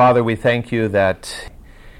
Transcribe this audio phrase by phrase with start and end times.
[0.00, 1.52] Father, we thank you that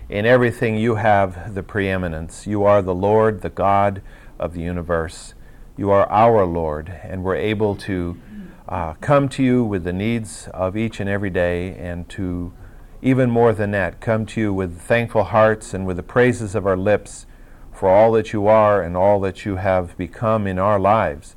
[0.08, 2.46] in everything you have the preeminence.
[2.46, 4.00] You are the Lord, the God
[4.38, 5.34] of the universe.
[5.76, 8.18] You are our Lord, and we're able to
[8.66, 12.54] uh, come to you with the needs of each and every day, and to,
[13.02, 16.66] even more than that, come to you with thankful hearts and with the praises of
[16.66, 17.26] our lips
[17.70, 21.36] for all that you are and all that you have become in our lives,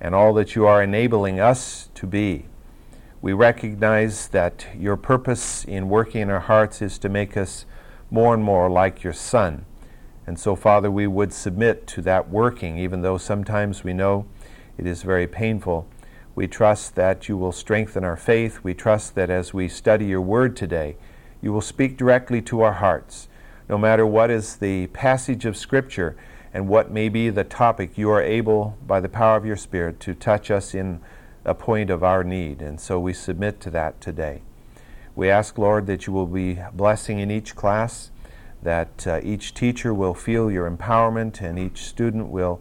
[0.00, 2.46] and all that you are enabling us to be.
[3.20, 7.66] We recognize that your purpose in working in our hearts is to make us
[8.12, 9.64] more and more like your Son.
[10.24, 14.26] And so, Father, we would submit to that working, even though sometimes we know
[14.76, 15.88] it is very painful.
[16.36, 18.60] We trust that you will strengthen our faith.
[18.62, 20.96] We trust that as we study your word today,
[21.42, 23.28] you will speak directly to our hearts.
[23.68, 26.16] No matter what is the passage of Scripture
[26.54, 29.98] and what may be the topic, you are able, by the power of your Spirit,
[30.00, 31.00] to touch us in
[31.48, 32.60] a point of our need.
[32.60, 34.42] And so we submit to that today.
[35.16, 38.10] We ask, Lord, that you will be blessing in each class,
[38.62, 42.60] that uh, each teacher will feel your empowerment, and each student will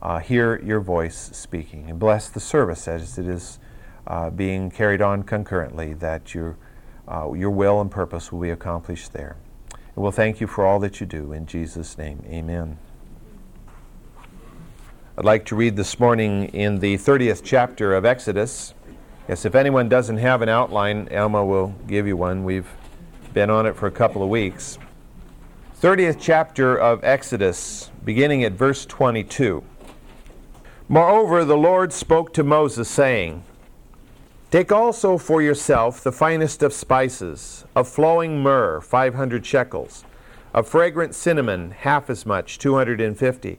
[0.00, 1.90] uh, hear your voice speaking.
[1.90, 3.58] And bless the service as it is
[4.06, 6.56] uh, being carried on concurrently, that your,
[7.06, 9.36] uh, your will and purpose will be accomplished there.
[9.70, 11.32] And we'll thank you for all that you do.
[11.32, 12.78] In Jesus' name, amen.
[15.18, 18.72] I'd like to read this morning in the 30th chapter of Exodus.
[19.28, 22.44] Yes, if anyone doesn't have an outline, Elma will give you one.
[22.44, 22.70] We've
[23.34, 24.78] been on it for a couple of weeks.
[25.82, 29.64] 30th chapter of Exodus, beginning at verse 22.
[30.88, 33.42] Moreover, the Lord spoke to Moses, saying,
[34.52, 40.04] Take also for yourself the finest of spices, of flowing myrrh, 500 shekels,
[40.54, 43.58] of fragrant cinnamon, half as much, 250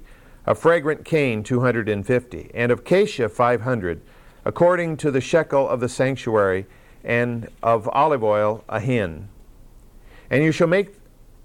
[0.50, 4.02] of fragrant cane 250, and of cassia 500,
[4.44, 6.66] according to the shekel of the sanctuary,
[7.04, 9.30] and of olive oil a hin.
[10.28, 10.96] And you shall make,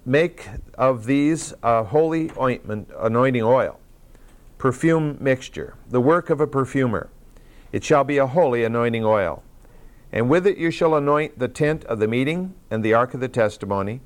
[0.07, 3.79] make of these a holy ointment, anointing oil,
[4.57, 7.11] perfume mixture, the work of a perfumer.
[7.73, 9.43] It shall be a holy anointing oil.
[10.13, 13.21] And with it you shall anoint the tent of the meeting, and the ark of
[13.21, 14.01] the testimony,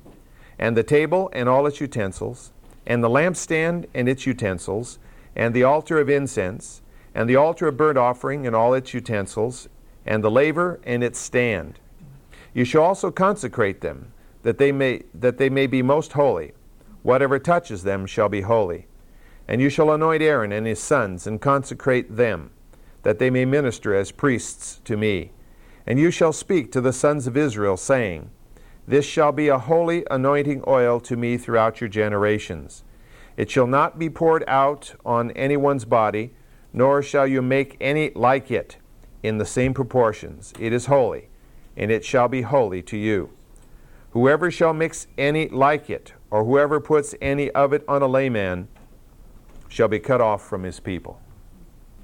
[0.57, 2.51] and the table and all its utensils
[2.89, 4.97] and the lampstand and its utensils,
[5.35, 6.81] and the altar of incense,
[7.13, 9.69] and the altar of burnt offering and all its utensils,
[10.05, 11.79] and the laver and its stand.
[12.53, 14.11] You shall also consecrate them,
[14.41, 16.53] that they may, that they may be most holy.
[17.03, 18.87] Whatever touches them shall be holy.
[19.47, 22.49] And you shall anoint Aaron and his sons, and consecrate them,
[23.03, 25.31] that they may minister as priests to me.
[25.85, 28.31] And you shall speak to the sons of Israel, saying,
[28.89, 32.83] this shall be a holy anointing oil to me throughout your generations.
[33.37, 36.33] It shall not be poured out on anyone's body,
[36.73, 38.77] nor shall you make any like it
[39.21, 40.53] in the same proportions.
[40.59, 41.29] It is holy,
[41.77, 43.29] and it shall be holy to you.
[44.09, 48.69] Whoever shall mix any like it, or whoever puts any of it on a layman,
[49.67, 51.21] shall be cut off from his people.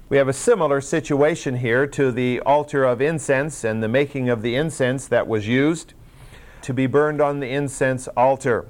[0.08, 4.40] We have a similar situation here to the altar of incense and the making of
[4.40, 5.94] the incense that was used
[6.62, 8.66] to be burned on the incense altar.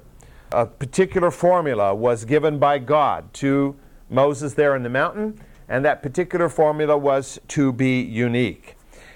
[0.51, 3.75] A particular formula was given by God to
[4.09, 8.75] Moses there in the mountain, and that particular formula was to be unique.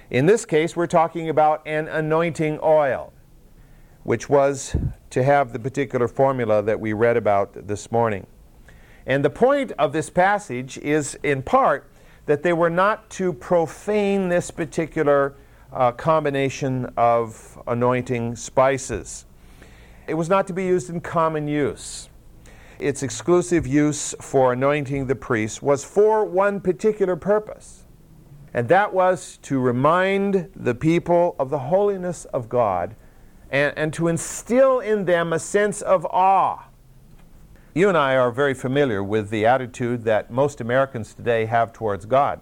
[0.09, 3.13] In this case, we're talking about an anointing oil,
[4.03, 4.75] which was
[5.11, 8.27] to have the particular formula that we read about this morning.
[9.05, 11.89] And the point of this passage is, in part,
[12.25, 15.35] that they were not to profane this particular
[15.71, 19.25] uh, combination of anointing spices.
[20.07, 22.09] It was not to be used in common use.
[22.79, 27.85] Its exclusive use for anointing the priests was for one particular purpose,
[28.53, 32.95] and that was to remind the people of the holiness of God
[33.51, 36.65] and, and to instill in them a sense of awe.
[37.73, 42.05] You and I are very familiar with the attitude that most Americans today have towards
[42.05, 42.41] God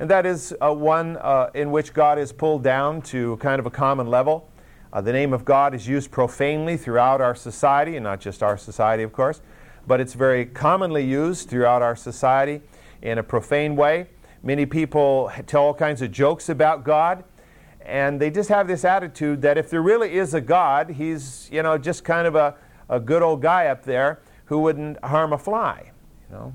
[0.00, 3.66] and that is uh, one uh, in which God is pulled down to kind of
[3.66, 4.48] a common level.
[4.92, 8.56] Uh, the name of God is used profanely throughout our society, and not just our
[8.56, 9.40] society, of course,
[9.86, 12.62] but it's very commonly used throughout our society
[13.02, 14.06] in a profane way.
[14.42, 17.24] Many people tell all kinds of jokes about God,
[17.80, 21.62] and they just have this attitude that if there really is a God, he's, you
[21.62, 22.54] know, just kind of a,
[22.88, 25.90] a good old guy up there who wouldn't harm a fly,
[26.30, 26.54] you know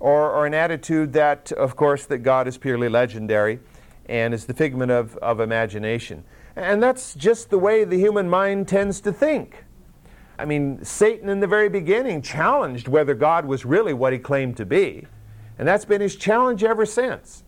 [0.00, 3.60] or, or an attitude that, of course, that God is purely legendary
[4.08, 6.24] and is the figment of, of imagination.
[6.54, 9.64] And that's just the way the human mind tends to think.
[10.38, 14.56] I mean, Satan in the very beginning challenged whether God was really what he claimed
[14.58, 15.06] to be,
[15.58, 17.42] and that's been his challenge ever since.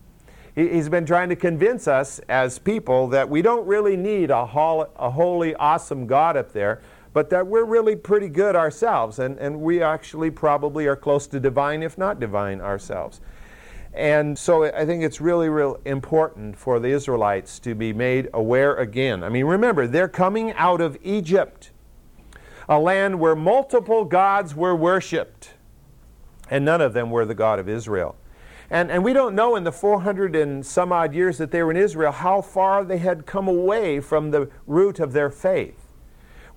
[0.55, 5.55] He's been trying to convince us as people that we don't really need a, holy,
[5.55, 6.81] awesome God up there,
[7.19, 11.37] but that we're really pretty good ourselves, and, and we actually probably are close to
[11.37, 13.19] divine, if not divine, ourselves.
[13.93, 18.73] And so I think it's really, real important for the Israelites to be made aware
[18.77, 19.21] again.
[19.21, 21.71] I mean, remember, they're coming out of Egypt,
[22.69, 25.55] a land where multiple gods were worshiped,
[26.49, 28.15] and none of them were the God of Israel.
[28.69, 31.71] And, and we don't know in the 400 and some odd years that they were
[31.71, 35.88] in Israel how far they had come away from the root of their faith.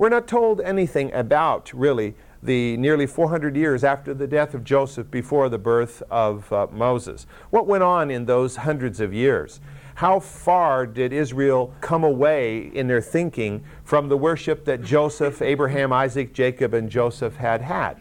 [0.03, 5.09] We're not told anything about, really, the nearly 400 years after the death of Joseph
[5.13, 7.25] before the birth of uh, Moses.
[7.51, 9.61] What went on in those hundreds of years?
[9.95, 15.93] How far did Israel come away in their thinking from the worship that Joseph, Abraham,
[15.93, 18.01] Isaac, Jacob, and Joseph had had?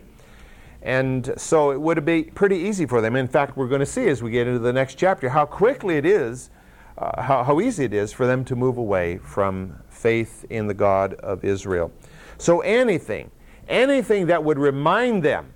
[0.82, 3.16] And so it would be pretty easy for them.
[3.16, 5.98] In fact, we're going to see as we get into the next chapter how quickly
[5.98, 6.50] it is,
[6.98, 10.74] uh, how, how easy it is for them to move away from faith in the
[10.74, 11.92] God of Israel.
[12.38, 13.32] So anything,
[13.68, 15.54] anything that would remind them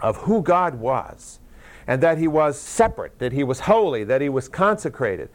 [0.00, 1.40] of who God was
[1.86, 5.28] and that He was separate, that He was holy, that He was consecrated,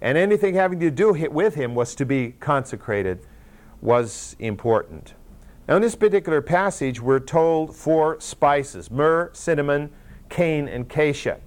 [0.00, 3.20] and anything having to do with Him was to be consecrated
[3.80, 5.14] was important.
[5.66, 9.90] Now, in this particular passage, we're told four spices myrrh, cinnamon,
[10.28, 11.40] cane, and cassia.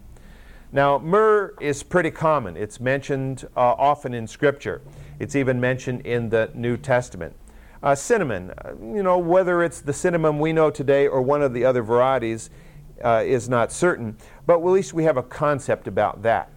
[0.73, 2.55] Now, myrrh is pretty common.
[2.55, 4.81] It's mentioned uh, often in Scripture.
[5.19, 7.35] It's even mentioned in the New Testament.
[7.83, 11.53] Uh, cinnamon, uh, you know, whether it's the cinnamon we know today or one of
[11.53, 12.49] the other varieties
[13.03, 14.15] uh, is not certain,
[14.45, 16.49] but at least we have a concept about that.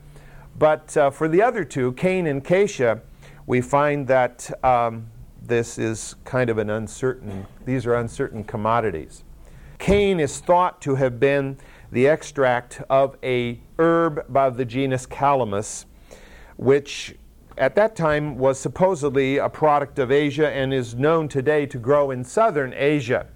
[0.59, 3.01] But uh, for the other two, cane and cassia,
[3.47, 5.09] we find that um,
[5.43, 9.25] this is kind of an uncertain, these are uncertain commodities.
[9.79, 11.57] Cane is thought to have been
[11.91, 15.85] the extract of a herb by the genus Calamus,
[16.57, 17.15] which
[17.57, 22.11] at that time was supposedly a product of Asia and is known today to grow
[22.11, 23.27] in southern Asia.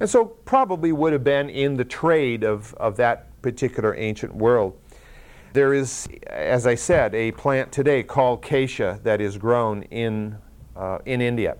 [0.00, 4.78] And so probably would have been in the trade of, of that particular ancient world.
[5.52, 10.38] There is, as I said, a plant today called cassia that is grown in
[10.76, 11.56] uh, in India.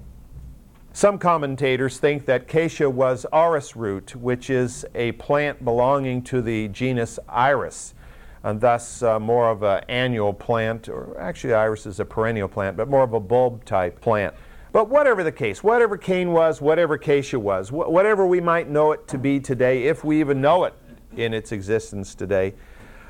[0.93, 6.69] Some commentators think that cassia was orris root, which is a plant belonging to the
[6.69, 7.95] genus Iris,
[8.43, 12.77] and thus uh, more of an annual plant, or actually, iris is a perennial plant,
[12.77, 14.35] but more of a bulb type plant.
[14.73, 18.93] But whatever the case, whatever cane was, whatever cassia was, wh- whatever we might know
[18.93, 20.75] it to be today, if we even know it
[21.17, 22.55] in its existence today,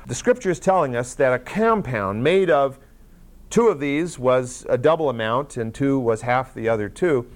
[0.07, 2.79] the scripture is telling us that a compound made of
[3.51, 7.27] Two of these was a double amount, and two was half the other two.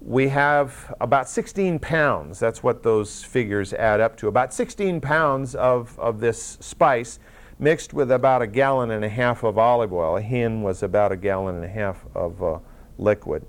[0.00, 2.38] We have about 16 pounds.
[2.38, 4.28] That's what those figures add up to.
[4.28, 7.18] About 16 pounds of, of this spice
[7.58, 10.16] mixed with about a gallon and a half of olive oil.
[10.16, 12.58] A hin was about a gallon and a half of uh,
[12.96, 13.44] liquid.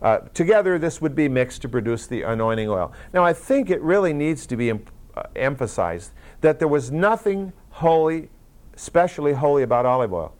[0.00, 2.92] Uh, together, this would be mixed to produce the anointing oil.
[3.12, 4.84] Now, I think it really needs to be em-
[5.14, 8.30] uh, emphasized that there was nothing holy,
[8.74, 10.34] especially holy about olive oil.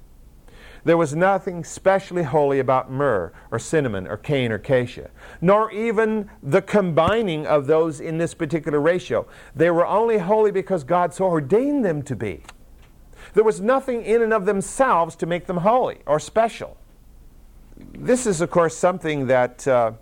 [0.85, 6.29] There was nothing specially holy about myrrh or cinnamon or cane or cassia, nor even
[6.43, 9.27] the combining of those in this particular ratio.
[9.55, 12.43] They were only holy because God so ordained them to be.
[13.35, 16.77] There was nothing in and of themselves to make them holy or special.
[17.77, 19.93] This is, of course, something that uh,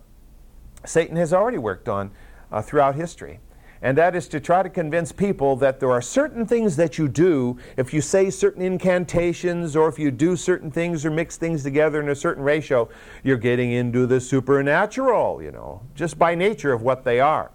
[0.85, 2.10] Satan has already worked on
[2.51, 3.41] uh, throughout history
[3.82, 7.08] and that is to try to convince people that there are certain things that you
[7.08, 11.63] do if you say certain incantations or if you do certain things or mix things
[11.63, 12.89] together in a certain ratio,
[13.22, 17.51] you're getting into the supernatural, you know, just by nature of what they are.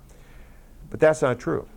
[0.89, 1.67] But that's not true.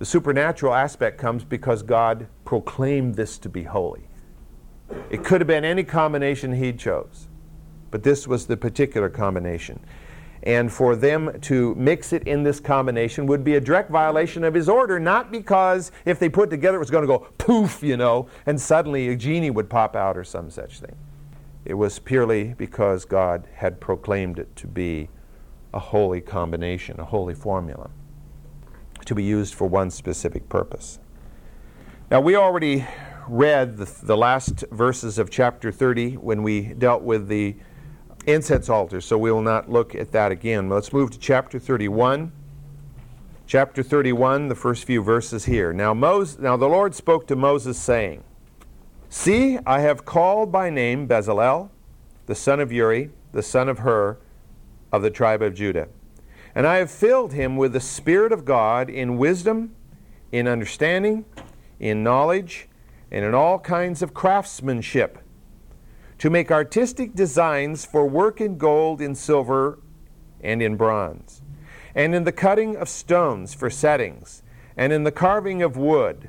[0.00, 4.08] The supernatural aspect comes because God proclaimed this to be holy.
[5.08, 7.28] It could have been any combination he chose,
[7.92, 9.78] but this was the particular combination
[10.42, 14.54] and for them to mix it in this combination would be a direct violation of
[14.54, 17.96] his order, not because if they put together it was going to go poof, you
[17.96, 20.96] know, and suddenly a genie would pop out or some such thing.
[21.64, 25.08] It was purely because God had proclaimed it to be
[25.72, 27.90] a holy combination, a holy formula,
[29.04, 30.98] to be used for one specific purpose.
[32.10, 32.86] Now, we already
[33.28, 37.56] read the, the last verses of chapter 30 when we dealt with the
[38.26, 40.68] incense altars, so we will not look at that again.
[40.68, 42.32] Let's move to chapter 31.
[43.46, 45.72] Chapter 31, the first few verses here.
[45.72, 48.24] Now, Moses, now the Lord spoke to Moses, saying,
[49.10, 51.68] See, I have called by name Bezalel,
[52.26, 54.16] the son of Uri, the son of Hur,
[54.90, 55.88] of the tribe of Judah.
[56.54, 59.74] And I have filled him with the Spirit of God in wisdom,
[60.30, 61.24] in understanding,
[61.78, 62.68] in knowledge,
[63.10, 65.18] and in all kinds of craftsmanship,
[66.22, 69.80] to make artistic designs for work in gold, in silver,
[70.40, 71.42] and in bronze,
[71.96, 74.44] and in the cutting of stones for settings,
[74.76, 76.28] and in the carving of wood,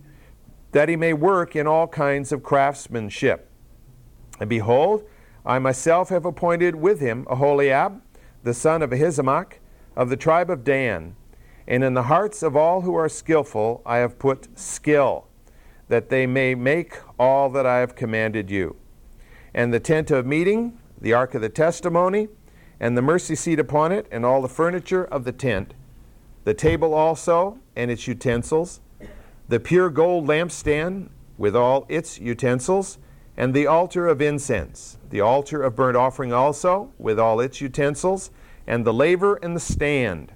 [0.71, 3.51] that he may work in all kinds of craftsmanship.
[4.39, 5.07] And behold,
[5.45, 8.01] I myself have appointed with him Aholiab,
[8.41, 9.59] the son of Ahisamach,
[9.95, 11.15] of the tribe of Dan.
[11.67, 15.27] And in the hearts of all who are skillful I have put skill,
[15.87, 18.77] that they may make all that I have commanded you.
[19.53, 22.29] And the tent of meeting, the ark of the testimony,
[22.79, 25.73] and the mercy seat upon it, and all the furniture of the tent,
[26.43, 28.81] the table also, and its utensils,
[29.47, 32.97] the pure gold lampstand with all its utensils,
[33.37, 38.31] and the altar of incense, the altar of burnt offering also, with all its utensils,
[38.67, 40.31] and the laver and the stand,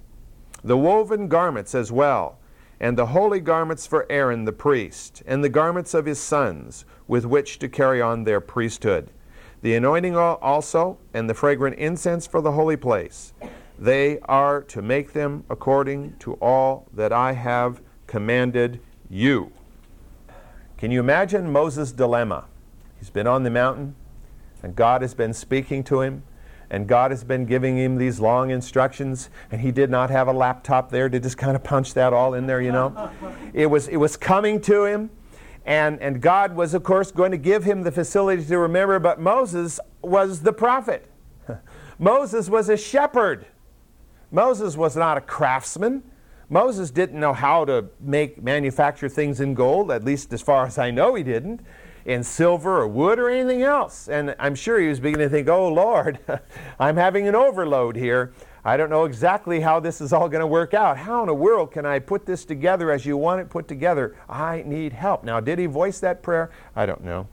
[0.64, 2.38] the woven garments as well,
[2.80, 7.24] and the holy garments for Aaron the priest, and the garments of his sons, with
[7.24, 9.10] which to carry on their priesthood,
[9.62, 13.32] the anointing also, and the fragrant incense for the holy place.
[13.76, 19.52] They are to make them according to all that I have commanded you.
[20.76, 22.44] Can you imagine Moses' dilemma?
[22.98, 23.96] He's been on the mountain,
[24.62, 26.22] and God has been speaking to him,
[26.70, 30.32] and God has been giving him these long instructions, and he did not have a
[30.32, 33.10] laptop there to just kind of punch that all in there, you know.
[33.54, 35.10] it, was, it was coming to him,
[35.68, 39.20] and, and God was, of course, going to give him the facility to remember, but
[39.20, 41.10] Moses was the prophet.
[41.98, 43.44] Moses was a shepherd.
[44.30, 46.02] Moses was not a craftsman.
[46.48, 50.78] Moses didn't know how to make manufacture things in gold, at least as far as
[50.78, 51.60] I know he didn't
[52.06, 54.08] in silver or wood or anything else.
[54.08, 56.18] And I'm sure he was beginning to think, oh Lord,
[56.80, 58.32] I'm having an overload here.
[58.64, 60.96] I don't know exactly how this is all going to work out.
[60.98, 64.16] How in the world can I put this together as you want it put together?
[64.28, 65.24] I need help.
[65.24, 66.50] Now, did he voice that prayer?
[66.74, 67.28] I don't know.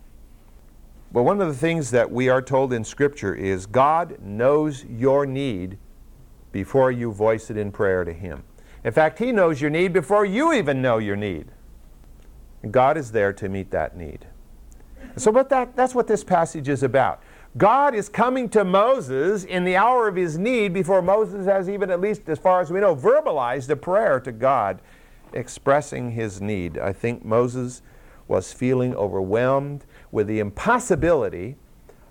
[1.12, 5.26] But one of the things that we are told in Scripture is God knows your
[5.26, 5.78] need
[6.52, 8.44] before you voice it in prayer to Him.
[8.84, 11.48] In fact, He knows your need before you even know your need.
[12.64, 14.26] And God is there to meet that need.
[15.18, 17.22] So what that, that's what this passage is about.
[17.58, 21.90] God is coming to Moses in the hour of his need before Moses has even,
[21.90, 24.82] at least as far as we know, verbalized a prayer to God
[25.32, 26.78] expressing his need.
[26.78, 27.82] I think Moses
[28.28, 31.56] was feeling overwhelmed with the impossibility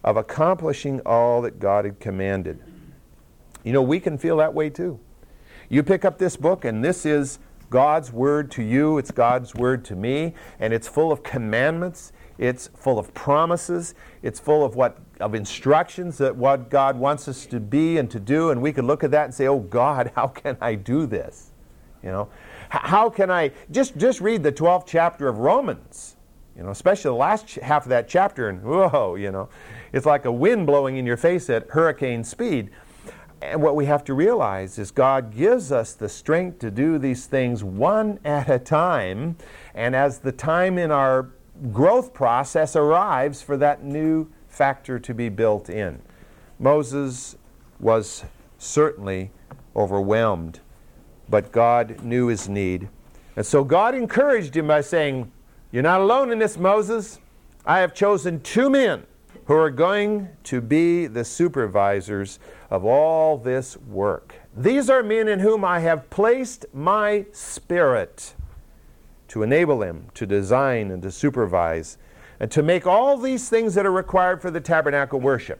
[0.02, 2.62] of accomplishing all that God had commanded.
[3.64, 4.98] You know, we can feel that way too.
[5.68, 9.84] You pick up this book, and this is God's word to you, it's God's word
[9.86, 13.94] to me, and it's full of commandments it's full of promises.
[14.22, 18.21] It's full of what of instructions that what God wants us to be and to
[18.21, 18.50] do.
[18.50, 21.50] And we could look at that and say, "Oh God, how can I do this?"
[22.02, 22.28] You know,
[22.68, 26.16] how can I just just read the 12th chapter of Romans?
[26.56, 29.49] You know, especially the last half of that chapter, and whoa, you know,
[29.92, 32.71] it's like a wind blowing in your face at hurricane speed.
[33.42, 37.26] And what we have to realize is God gives us the strength to do these
[37.26, 39.37] things one at a time.
[39.75, 41.30] And as the time in our
[41.73, 46.00] growth process arrives for that new factor to be built in.
[46.58, 47.37] Moses
[47.80, 48.25] was
[48.58, 49.30] certainly
[49.75, 50.61] overwhelmed,
[51.28, 52.88] but God knew his need.
[53.37, 55.30] And so God encouraged him by saying,
[55.73, 57.18] You're not alone in this, Moses.
[57.66, 59.04] I have chosen two men
[59.46, 62.38] who are going to be the supervisors
[62.70, 64.37] of all this work.
[64.56, 68.34] These are men in whom I have placed my spirit
[69.28, 71.99] to enable them to design and to supervise
[72.44, 75.58] and to make all these things that are required for the tabernacle worship.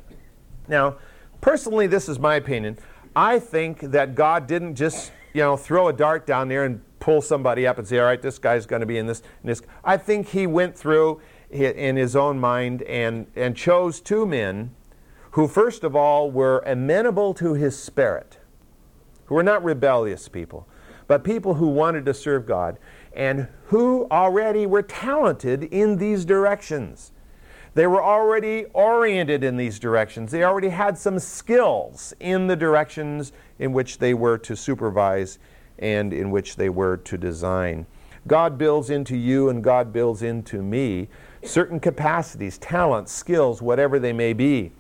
[0.69, 0.97] Now,
[1.41, 2.77] personally, this is my opinion.
[3.17, 7.23] I think that God didn't just, you know, throw a dart down there and pull
[7.23, 9.63] somebody up and say, all right, this guy's going to be in this, in this.
[9.83, 14.75] I think he went through in his own mind and, and chose two men
[15.31, 18.41] who, first of all, were amenable to his spirit,
[19.25, 20.69] who were not rebellious people,
[21.07, 22.77] but people who wanted to serve God
[23.15, 27.13] and who already were talented in these directions.
[27.75, 30.31] They were already oriented in these directions.
[30.31, 35.39] They already had some skills in the directions in which they were to supervise
[35.79, 37.87] and in which they were to design.
[38.27, 41.09] God builds into you and God builds into me
[41.43, 44.73] certain capacities, talents, skills, whatever they may be.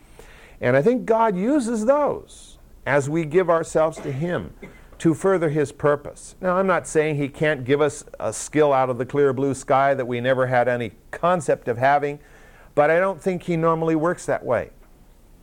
[0.60, 4.54] And I think God uses those as we give ourselves to Him
[5.04, 6.34] to further his purpose.
[6.40, 9.52] Now, I'm not saying he can't give us a skill out of the clear blue
[9.52, 12.20] sky that we never had any concept of having,
[12.74, 14.70] but I don't think he normally works that way.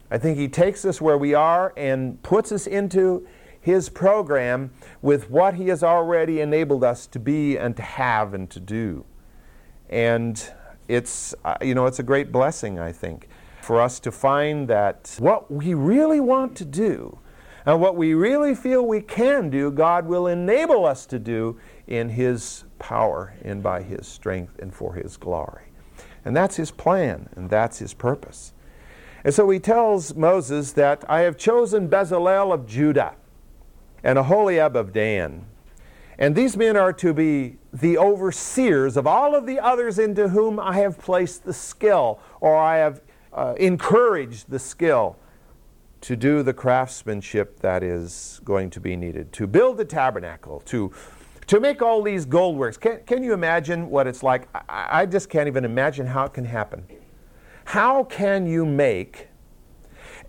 [0.10, 3.28] I think he takes us where we are and puts us into
[3.60, 4.72] his program
[5.04, 9.06] with what he has already enabled us to be and to have and to do.
[9.92, 10.44] And
[10.88, 13.28] it's, uh, you know, it's a great blessing, I think,
[13.62, 17.20] for us to find that what we really want to do
[17.66, 22.10] and what we really feel we can do, God will enable us to do in
[22.10, 25.66] His power and by His strength and for His glory.
[26.26, 28.54] And that's His plan and that's His purpose.
[29.24, 33.16] And so He tells Moses that I have chosen Bezalel of Judah
[34.04, 35.46] and Aholiab of Dan.
[36.18, 40.60] And these men are to be the overseers of all of the others into whom
[40.60, 43.02] I have placed the skill, or I have
[43.34, 45.18] uh, encouraged the skill
[46.02, 50.92] to do the craftsmanship that is going to be needed, to build the tabernacle, to,
[51.48, 52.76] to make all these gold works.
[52.78, 54.48] Can, can you imagine what it's like?
[54.54, 56.86] I, I just can't even imagine how it can happen.
[57.66, 59.28] How can you make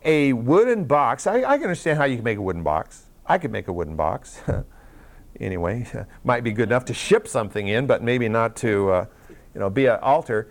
[0.04, 1.26] a wooden box?
[1.26, 3.06] I, I can understand how you can make a wooden box.
[3.24, 4.42] I could make a wooden box.
[5.40, 5.86] anyway,
[6.24, 9.06] might be good enough to ship something in, but maybe not to, uh,
[9.54, 10.50] you know, be an altar.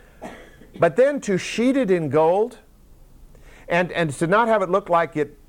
[0.79, 2.57] But then to sheet it in gold,
[3.71, 5.39] and and to not have it look like it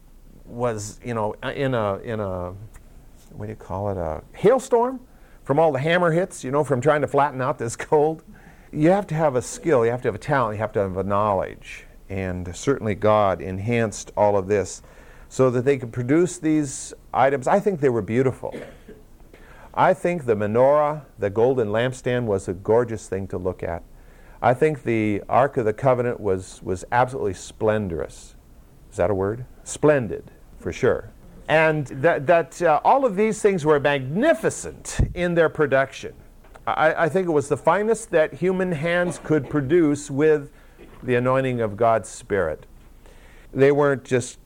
[0.46, 2.54] was, you know, uh, in a in a
[3.32, 5.00] what do you call it, a hailstorm
[5.44, 8.22] from all the hammer hits, you know, from trying to flatten out this gold.
[8.70, 10.80] You have to have a skill, you have to have a talent, you have to
[10.80, 14.82] have a knowledge, and certainly God enhanced all of this
[15.28, 17.46] so that they could produce these items.
[17.46, 18.54] I think they were beautiful.
[19.74, 23.82] I think the menorah, the golden lampstand, was a gorgeous thing to look at.
[24.44, 28.34] I think the Ark of the Covenant was, was absolutely splendorous.
[28.90, 29.46] Is that a word?
[29.62, 31.10] Splendid, for sure.
[31.48, 36.14] And that, that uh, all of these things were magnificent in their production.
[36.66, 40.50] I, I think it was the finest that human hands could produce with
[41.04, 42.66] the anointing of God's Spirit.
[43.52, 44.38] They weren't just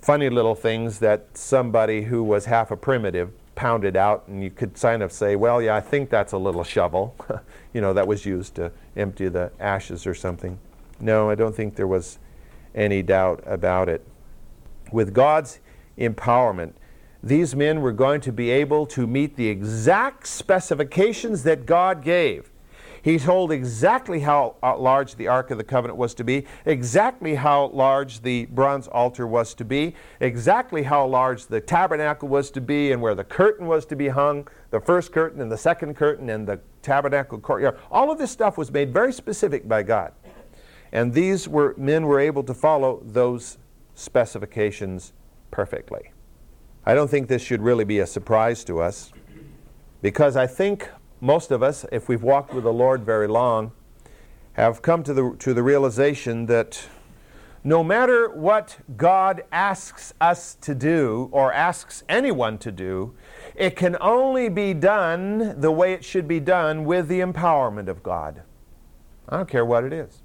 [0.00, 4.72] funny little things that somebody who was half a primitive pounded out, and you could
[4.72, 7.14] kind of say, well, yeah, I think that's a little shovel,
[7.74, 10.58] you know, that was used to empty the ashes or something.
[10.98, 12.18] No, I don't think there was
[12.74, 14.02] any doubt about it.
[14.92, 15.60] With God's
[15.98, 16.72] empowerment,
[17.22, 22.50] these men were going to be able to meet the exact specifications that God gave.
[23.02, 27.34] He told exactly how uh, large the Ark of the Covenant was to be, exactly
[27.34, 32.60] how large the bronze altar was to be, exactly how large the tabernacle was to
[32.60, 35.94] be, and where the curtain was to be hung the first curtain and the second
[35.94, 37.78] curtain and the tabernacle courtyard.
[37.90, 40.12] All of this stuff was made very specific by God.
[40.92, 43.58] And these were, men were able to follow those
[43.94, 45.12] specifications
[45.50, 46.12] perfectly.
[46.84, 49.12] I don't think this should really be a surprise to us
[50.02, 50.88] because I think
[51.20, 53.72] most of us, if we've walked with the Lord very long,
[54.54, 56.88] have come to the, to the realization that
[57.62, 63.14] no matter what God asks us to do or asks anyone to do,
[63.54, 68.02] it can only be done the way it should be done with the empowerment of
[68.02, 68.42] God.
[69.28, 70.22] I don't care what it is.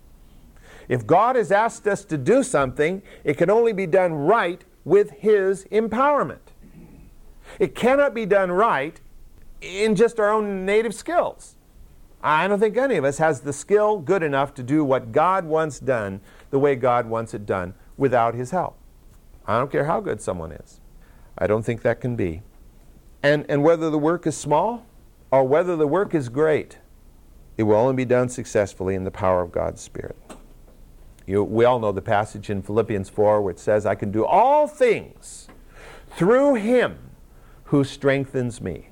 [0.88, 5.12] If God has asked us to do something, it can only be done right with
[5.12, 6.40] His empowerment.
[7.60, 9.00] It cannot be done right
[9.62, 11.56] in just our own native skills.
[12.22, 15.46] I don't think any of us has the skill good enough to do what God
[15.46, 18.78] wants done the way God wants it done without His help.
[19.46, 20.80] I don't care how good someone is.
[21.38, 22.42] I don't think that can be.
[23.22, 24.86] And, and whether the work is small
[25.32, 26.78] or whether the work is great,
[27.58, 30.18] it will only be done successfully in the power of God's Spirit.
[31.26, 34.68] You, we all know the passage in Philippians 4 which says, I can do all
[34.68, 35.48] things
[36.16, 36.98] through Him
[37.66, 38.90] who strengthens me.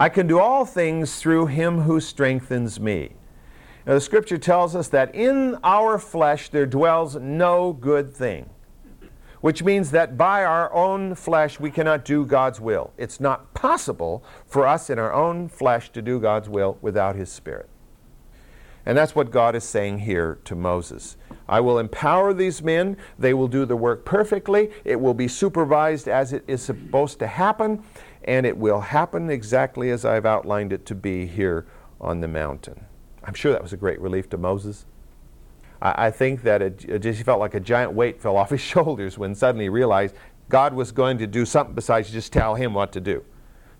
[0.00, 3.10] I can do all things through him who strengthens me.
[3.84, 8.48] Now, the scripture tells us that in our flesh there dwells no good thing,
[9.42, 12.94] which means that by our own flesh we cannot do God's will.
[12.96, 17.30] It's not possible for us in our own flesh to do God's will without His
[17.30, 17.68] Spirit.
[18.86, 21.18] And that's what God is saying here to Moses.
[21.46, 22.96] I will empower these men.
[23.18, 24.70] They will do the work perfectly.
[24.84, 27.84] It will be supervised as it is supposed to happen
[28.24, 31.66] and it will happen exactly as I've outlined it to be here
[32.00, 32.84] on the mountain.
[33.24, 34.84] I'm sure that was a great relief to Moses.
[35.80, 38.60] I, I think that it, it just felt like a giant weight fell off his
[38.72, 40.14] shoulders when suddenly he realized
[40.48, 43.24] God was going to do something besides just tell him what to do.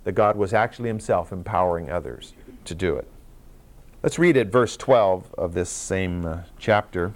[0.05, 2.33] That God was actually himself empowering others
[2.65, 3.07] to do it.
[4.03, 7.13] Let's read at verse 12 of this same uh, chapter.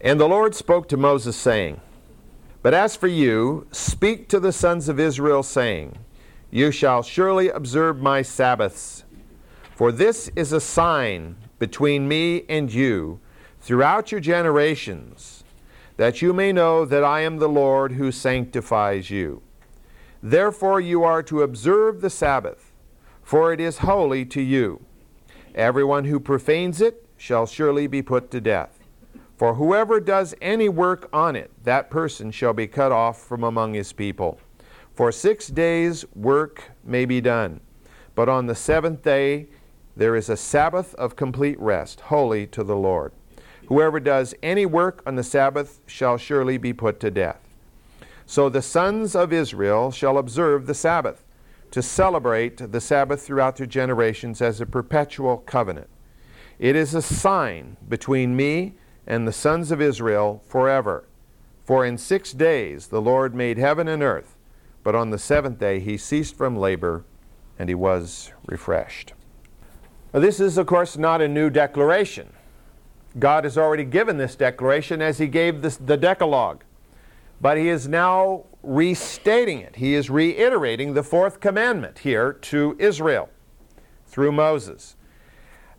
[0.00, 1.80] And the Lord spoke to Moses, saying,
[2.62, 5.98] But as for you, speak to the sons of Israel, saying,
[6.54, 9.02] you shall surely observe my Sabbaths.
[9.74, 13.18] For this is a sign between me and you
[13.60, 15.42] throughout your generations,
[15.96, 19.42] that you may know that I am the Lord who sanctifies you.
[20.22, 22.70] Therefore you are to observe the Sabbath,
[23.24, 24.80] for it is holy to you.
[25.56, 28.78] Everyone who profanes it shall surely be put to death.
[29.36, 33.74] For whoever does any work on it, that person shall be cut off from among
[33.74, 34.38] his people.
[34.94, 37.60] For six days work may be done,
[38.14, 39.48] but on the seventh day
[39.96, 43.12] there is a Sabbath of complete rest, holy to the Lord.
[43.66, 47.40] Whoever does any work on the Sabbath shall surely be put to death.
[48.24, 51.24] So the sons of Israel shall observe the Sabbath,
[51.72, 55.88] to celebrate the Sabbath throughout their generations as a perpetual covenant.
[56.60, 58.74] It is a sign between me
[59.08, 61.04] and the sons of Israel forever.
[61.64, 64.33] For in six days the Lord made heaven and earth,
[64.84, 67.04] but on the seventh day he ceased from labor
[67.58, 69.14] and he was refreshed.
[70.12, 72.32] Now, this is, of course, not a new declaration.
[73.18, 76.62] God has already given this declaration as he gave this, the Decalogue.
[77.40, 79.76] But he is now restating it.
[79.76, 83.28] He is reiterating the fourth commandment here to Israel
[84.06, 84.96] through Moses.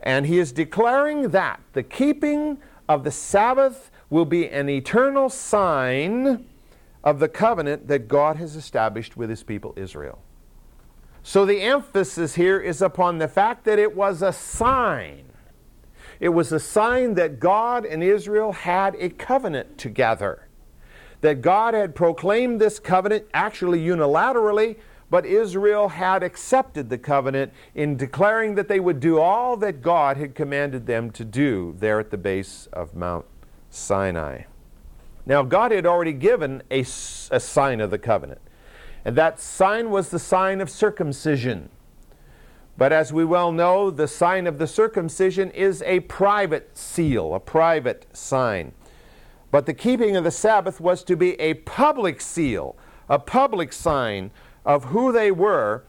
[0.01, 6.45] And he is declaring that the keeping of the Sabbath will be an eternal sign
[7.05, 10.19] of the covenant that God has established with his people Israel.
[11.23, 15.25] So the emphasis here is upon the fact that it was a sign.
[16.19, 20.47] It was a sign that God and Israel had a covenant together.
[21.21, 24.77] That God had proclaimed this covenant actually unilaterally
[25.09, 30.17] but Israel had accepted the covenant in declaring that they would do all that God
[30.17, 33.25] had commanded them to do there at the base of Mount
[33.69, 34.43] Sinai.
[35.25, 38.41] Now, God had already given a, a sign of the covenant,
[39.03, 41.69] and that sign was the sign of circumcision.
[42.77, 47.39] But as we well know, the sign of the circumcision is a private seal, a
[47.39, 48.73] private sign.
[49.49, 52.75] But the keeping of the Sabbath was to be a public seal,
[53.07, 54.31] a public sign
[54.65, 55.85] of who they were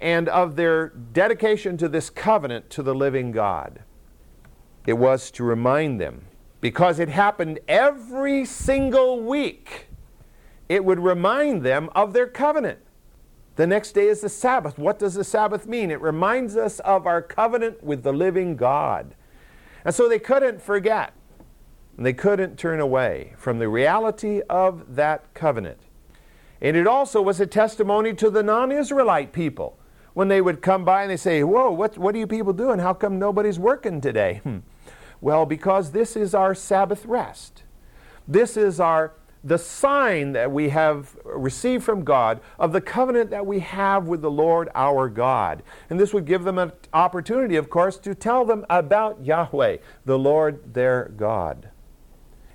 [0.00, 3.80] and of their dedication to this covenant to the living God.
[4.86, 6.27] It was to remind them,
[6.60, 9.88] because it happened every single week,
[10.68, 12.80] it would remind them of their covenant.
[13.56, 14.78] The next day is the Sabbath.
[14.78, 15.90] What does the Sabbath mean?
[15.90, 19.14] It reminds us of our covenant with the living God.
[19.84, 21.12] And so they couldn't forget.
[21.96, 25.80] And they couldn't turn away from the reality of that covenant.
[26.60, 29.76] And it also was a testimony to the non Israelite people.
[30.14, 32.78] When they would come by and they say, Whoa, what, what are you people doing?
[32.80, 34.40] How come nobody's working today?
[34.42, 34.58] Hmm.
[35.20, 37.62] Well, because this is our Sabbath rest.
[38.26, 39.12] This is our
[39.44, 44.20] the sign that we have received from God of the covenant that we have with
[44.20, 45.62] the Lord our God.
[45.88, 50.18] And this would give them an opportunity, of course, to tell them about Yahweh, the
[50.18, 51.70] Lord their God.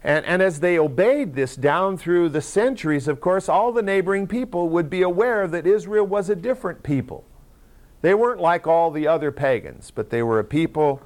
[0.03, 4.27] And, and as they obeyed this down through the centuries, of course, all the neighboring
[4.27, 7.23] people would be aware that Israel was a different people.
[8.01, 11.01] They weren't like all the other pagans, but they were a people,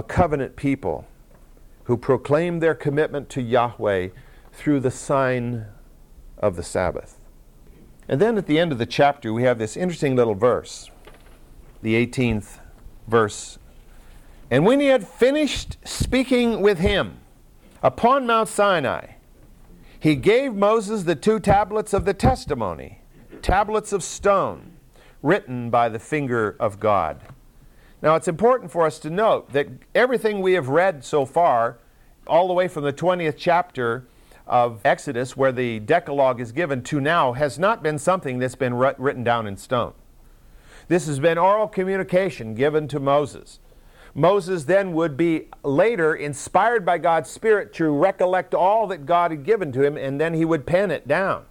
[0.00, 1.06] a covenant people,
[1.84, 4.08] who proclaimed their commitment to Yahweh
[4.50, 5.66] through the sign
[6.38, 7.18] of the Sabbath.
[8.08, 10.90] And then at the end of the chapter, we have this interesting little verse,
[11.82, 12.60] the 18th
[13.08, 13.58] verse.
[14.50, 17.18] And when he had finished speaking with him,
[17.82, 19.16] upon Mount Sinai,
[19.98, 23.02] he gave Moses the two tablets of the testimony,
[23.42, 24.78] tablets of stone,
[25.22, 27.20] written by the finger of God.
[28.02, 31.78] Now, it's important for us to note that everything we have read so far,
[32.26, 34.06] all the way from the 20th chapter
[34.46, 38.74] of Exodus, where the Decalogue is given, to now, has not been something that's been
[38.74, 39.92] written down in stone.
[40.88, 43.60] This has been oral communication given to Moses.
[44.14, 49.44] Moses then would be later inspired by God's Spirit to recollect all that God had
[49.44, 51.44] given to him, and then he would pen it down.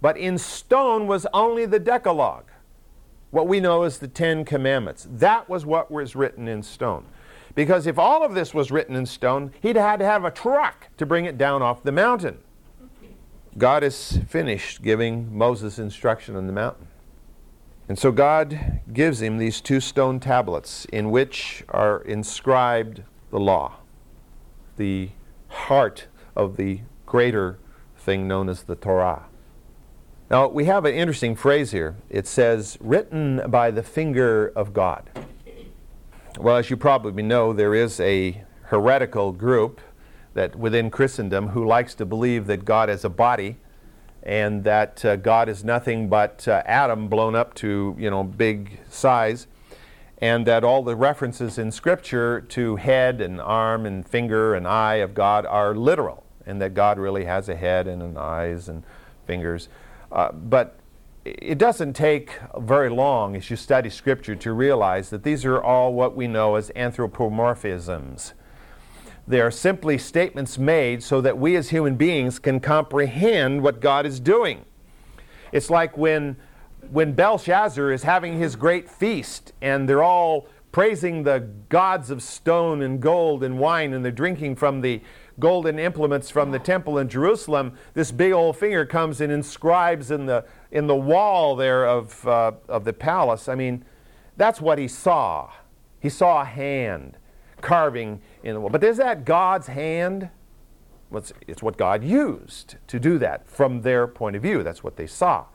[0.00, 2.50] But in stone was only the Decalogue,
[3.30, 5.06] what we know as the Ten Commandments.
[5.10, 7.04] That was what was written in stone.
[7.54, 10.88] Because if all of this was written in stone, he'd had to have a truck
[10.98, 12.38] to bring it down off the mountain.
[13.58, 16.88] God is finished giving Moses instruction on the mountain.
[17.88, 23.76] And so God gives him these two stone tablets in which are inscribed the law,
[24.76, 25.10] the
[25.48, 27.58] heart of the greater
[27.96, 29.26] thing known as the Torah.
[30.28, 31.94] Now, we have an interesting phrase here.
[32.10, 35.08] It says, written by the finger of God.
[36.38, 39.80] Well, as you probably know, there is a heretical group
[40.34, 43.56] that within Christendom who likes to believe that God is a body
[44.24, 48.80] and that uh, God is nothing but uh, Adam blown up to you know big
[48.90, 49.46] size,
[50.18, 54.96] and that all the references in Scripture to head and arm and finger and eye
[54.96, 58.82] of God are literal, and that God really has a head and an eyes and
[59.28, 59.68] fingers.
[60.12, 60.78] Uh, but
[61.24, 65.92] it doesn't take very long as you study Scripture to realize that these are all
[65.92, 68.32] what we know as anthropomorphisms.
[69.26, 74.06] They are simply statements made so that we as human beings can comprehend what God
[74.06, 74.64] is doing.
[75.50, 76.36] It's like when,
[76.92, 82.82] when Belshazzar is having his great feast and they're all praising the gods of stone
[82.82, 85.00] and gold and wine and they're drinking from the
[85.38, 90.26] golden implements from the temple in Jerusalem, this big old finger comes and inscribes in
[90.26, 93.48] the, in the wall there of, uh, of the palace.
[93.48, 93.84] I mean,
[94.36, 95.50] that's what he saw.
[96.00, 97.18] He saw a hand
[97.60, 98.70] carving in the wall.
[98.70, 100.30] But is that God's hand?
[101.10, 104.62] Well, it's, it's what God used to do that from their point of view.
[104.62, 105.46] That's what they saw.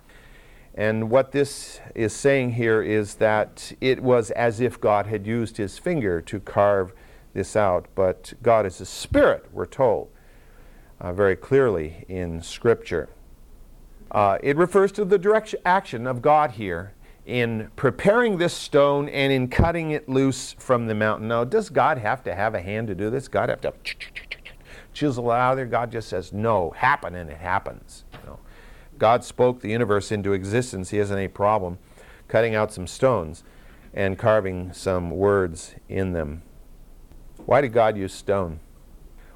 [0.73, 5.57] And what this is saying here is that it was as if God had used
[5.57, 6.93] his finger to carve
[7.33, 10.09] this out, but God is a spirit, we're told
[10.99, 13.09] uh, very clearly in Scripture.
[14.11, 16.93] Uh, it refers to the direct action of God here
[17.25, 21.27] in preparing this stone and in cutting it loose from the mountain.
[21.27, 23.27] Now, does God have to have a hand to do this?
[23.27, 23.73] God have to
[24.93, 25.65] chisel out of there?
[25.65, 28.03] God just says, no, happen, and it happens.
[28.13, 28.39] You know,
[28.97, 30.89] God spoke the universe into existence.
[30.89, 31.79] He hasn't any problem
[32.27, 33.43] cutting out some stones
[33.93, 36.43] and carving some words in them.
[37.45, 38.59] Why did God use stone?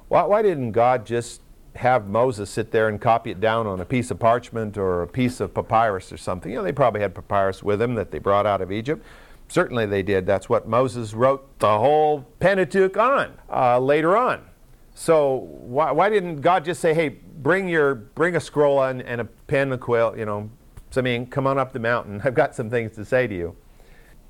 [0.08, 1.40] Why, why didn't God just
[1.74, 5.06] have Moses sit there and copy it down on a piece of parchment or a
[5.06, 6.50] piece of papyrus or something?
[6.50, 9.04] You know, they probably had papyrus with them that they brought out of Egypt.
[9.48, 10.26] Certainly they did.
[10.26, 14.44] That's what Moses wrote the whole Pentateuch on uh, later on.
[14.94, 19.20] So why, why didn't God just say, hey, bring your bring a scroll and, and
[19.20, 20.50] a pen and quill, you know,
[20.90, 22.22] so I mean, come on up the mountain.
[22.24, 23.56] I've got some things to say to you.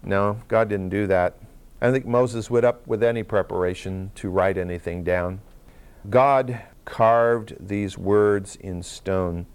[0.02, 1.36] No, God didn't do that.
[1.80, 5.40] I think Moses went up with any preparation to write anything down.
[6.08, 9.46] God carved these words in stone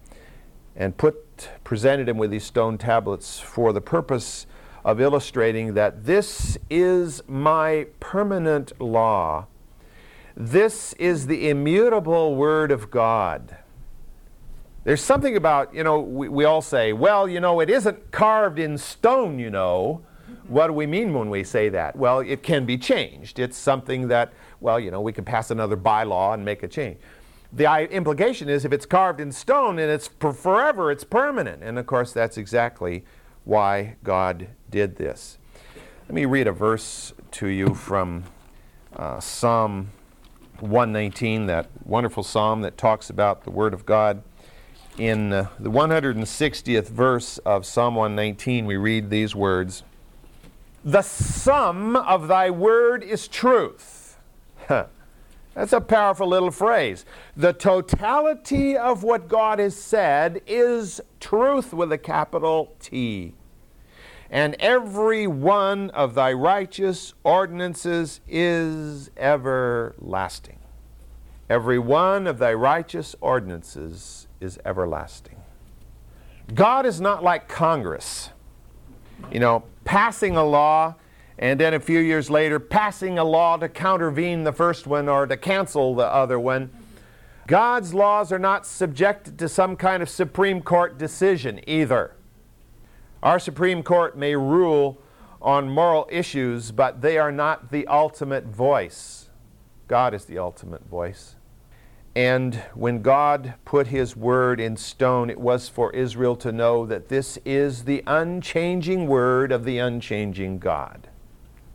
[0.76, 4.46] and put presented him with these stone tablets for the purpose
[4.86, 9.48] of illustrating that this is my permanent law.
[10.36, 13.58] This is the immutable word of God.
[14.84, 18.58] There's something about, you know, we, we all say, well, you know, it isn't carved
[18.58, 20.02] in stone, you know.
[20.52, 21.96] What do we mean when we say that?
[21.96, 23.40] Well, it can be changed.
[23.40, 26.98] It's something that, well, you know, we can pass another bylaw and make a change.
[27.54, 31.64] The implication is if it's carved in stone and it's for forever, it's permanent.
[31.64, 33.06] And of course, that's exactly
[33.46, 35.38] why God did this.
[36.10, 38.26] Let me read a verse to you from
[38.98, 39.92] uh, Psalm
[40.60, 44.22] 119, that wonderful psalm that talks about the Word of God.
[44.98, 49.84] In uh, the 160th verse of Psalm 119, we read these words
[50.84, 54.18] the sum of thy word is truth.
[54.68, 57.06] That's a powerful little phrase.
[57.36, 63.34] The totality of what God has said is truth with a capital T.
[64.30, 70.60] And every one of thy righteous ordinances is everlasting.
[71.50, 75.42] Every one of thy righteous ordinances is everlasting.
[76.54, 78.30] God is not like Congress.
[79.32, 80.96] You know, passing a law
[81.38, 85.26] and then a few years later passing a law to countervene the first one or
[85.26, 86.70] to cancel the other one.
[87.48, 92.16] God's laws are not subjected to some kind of Supreme Court decision either.
[93.24, 95.02] Our Supreme Court may rule
[95.42, 99.30] on moral issues, but they are not the ultimate voice.
[99.88, 101.36] God is the ultimate voice.
[102.16, 107.08] And when God put His word in stone, it was for Israel to know that
[107.08, 111.08] this is the unchanging word of the unchanging God.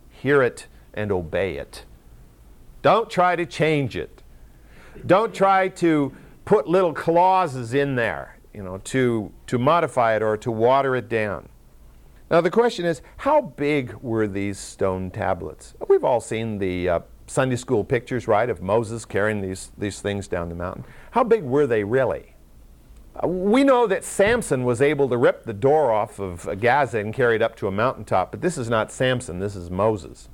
[0.09, 1.85] Hear it and obey it.
[2.83, 4.21] Don't try to change it.
[5.05, 10.37] Don't try to put little clauses in there, you know, to, to modify it or
[10.37, 11.49] to water it down.
[12.29, 15.73] Now, the question is how big were these stone tablets?
[15.87, 20.27] We've all seen the uh, Sunday school pictures, right, of Moses carrying these, these things
[20.27, 20.85] down the mountain.
[21.11, 22.33] How big were they really?
[23.21, 27.13] Uh, we know that Samson was able to rip the door off of Gaza and
[27.13, 30.29] carry it up to a mountaintop, but this is not Samson, this is Moses.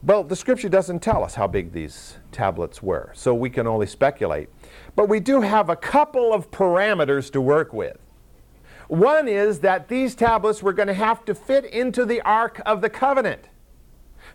[0.00, 3.86] Well, the scripture doesn't tell us how big these tablets were, so we can only
[3.88, 4.48] speculate.
[4.94, 7.98] But we do have a couple of parameters to work with.
[8.86, 12.80] One is that these tablets were going to have to fit into the Ark of
[12.80, 13.48] the Covenant.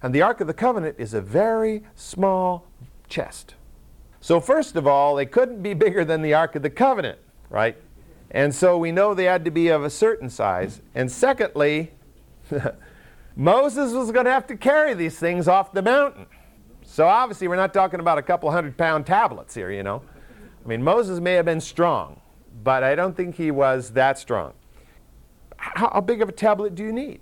[0.03, 2.67] And the Ark of the Covenant is a very small
[3.07, 3.55] chest.
[4.19, 7.77] So, first of all, they couldn't be bigger than the Ark of the Covenant, right?
[8.29, 10.81] And so we know they had to be of a certain size.
[10.93, 11.91] And secondly,
[13.35, 16.25] Moses was going to have to carry these things off the mountain.
[16.83, 20.01] So obviously, we're not talking about a couple hundred pound tablets here, you know.
[20.65, 22.19] I mean, Moses may have been strong,
[22.61, 24.53] but I don't think he was that strong.
[25.57, 27.21] how big of a tablet do you need?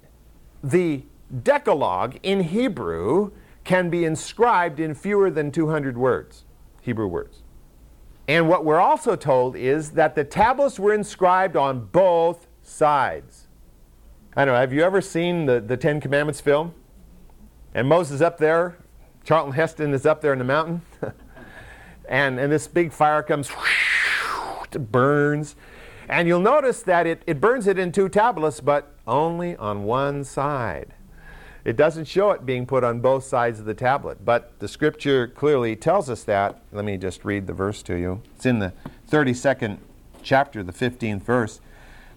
[0.63, 1.04] The
[1.44, 3.32] Decalogue in Hebrew
[3.63, 6.46] can be inscribed in fewer than 200 words,
[6.82, 7.44] Hebrew words.
[8.28, 13.48] And what we're also told is that the tablets were inscribed on both sides.
[14.36, 16.74] I don't know, have you ever seen the, the Ten Commandments film?
[17.74, 18.78] And Moses up there,
[19.24, 20.82] Charlton Heston is up there in the mountain,
[22.10, 23.50] and, and this big fire comes,
[24.72, 25.56] it burns.
[26.08, 30.24] And you'll notice that it, it burns it in two tablets, but only on one
[30.24, 30.94] side.
[31.63, 35.28] It doesn't show it being put on both sides of the tablet, but the scripture
[35.28, 36.60] clearly tells us that.
[36.71, 38.21] Let me just read the verse to you.
[38.36, 38.74] It's in the
[39.10, 39.78] 32nd
[40.24, 41.62] chapter, the 15th verse.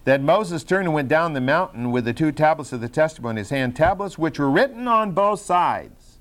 [0.05, 3.31] That Moses turned and went down the mountain with the two tablets of the testimony
[3.31, 6.17] in his hand, tablets which were written on both sides.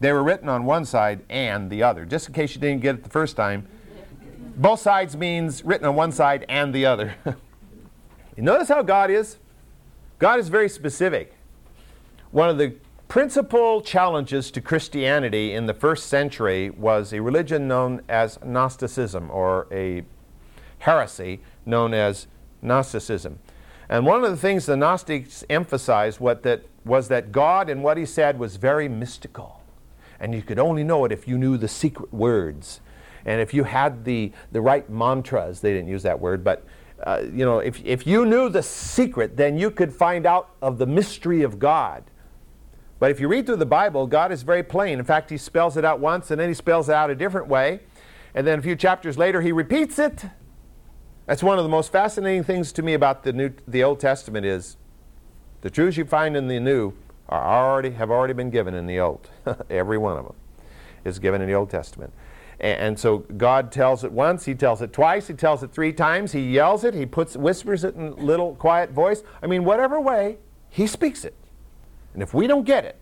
[0.00, 2.04] They were written on one side and the other.
[2.04, 3.66] Just in case you didn't get it the first time,
[4.56, 7.14] both sides means written on one side and the other.
[8.36, 9.38] you notice how God is?
[10.18, 11.35] God is very specific.
[12.32, 12.74] One of the
[13.08, 19.68] principal challenges to Christianity in the first century was a religion known as Gnosticism or
[19.70, 20.02] a
[20.78, 22.26] heresy known as
[22.62, 23.38] Gnosticism.
[23.88, 28.04] And one of the things the Gnostics emphasized that, was that God and what he
[28.04, 29.62] said was very mystical.
[30.18, 32.80] And you could only know it if you knew the secret words.
[33.24, 36.64] And if you had the, the right mantras, they didn't use that word, but
[37.04, 40.78] uh, you know, if, if you knew the secret, then you could find out of
[40.78, 42.04] the mystery of God.
[42.98, 44.98] But if you read through the Bible, God is very plain.
[44.98, 47.48] In fact, He spells it out once and then He spells it out a different
[47.48, 47.80] way.
[48.34, 50.24] And then a few chapters later, He repeats it.
[51.26, 54.46] That's one of the most fascinating things to me about the, New, the Old Testament
[54.46, 54.76] is
[55.60, 56.92] the truths you find in the New
[57.28, 59.28] are already, have already been given in the Old.
[59.70, 60.36] Every one of them
[61.04, 62.12] is given in the Old Testament.
[62.60, 65.92] And, and, so God tells it once, He tells it twice, He tells it three
[65.92, 69.22] times, He yells it, He puts, whispers it in little quiet voice.
[69.42, 71.34] I mean, whatever way, He speaks it.
[72.16, 72.96] And if we don't get it,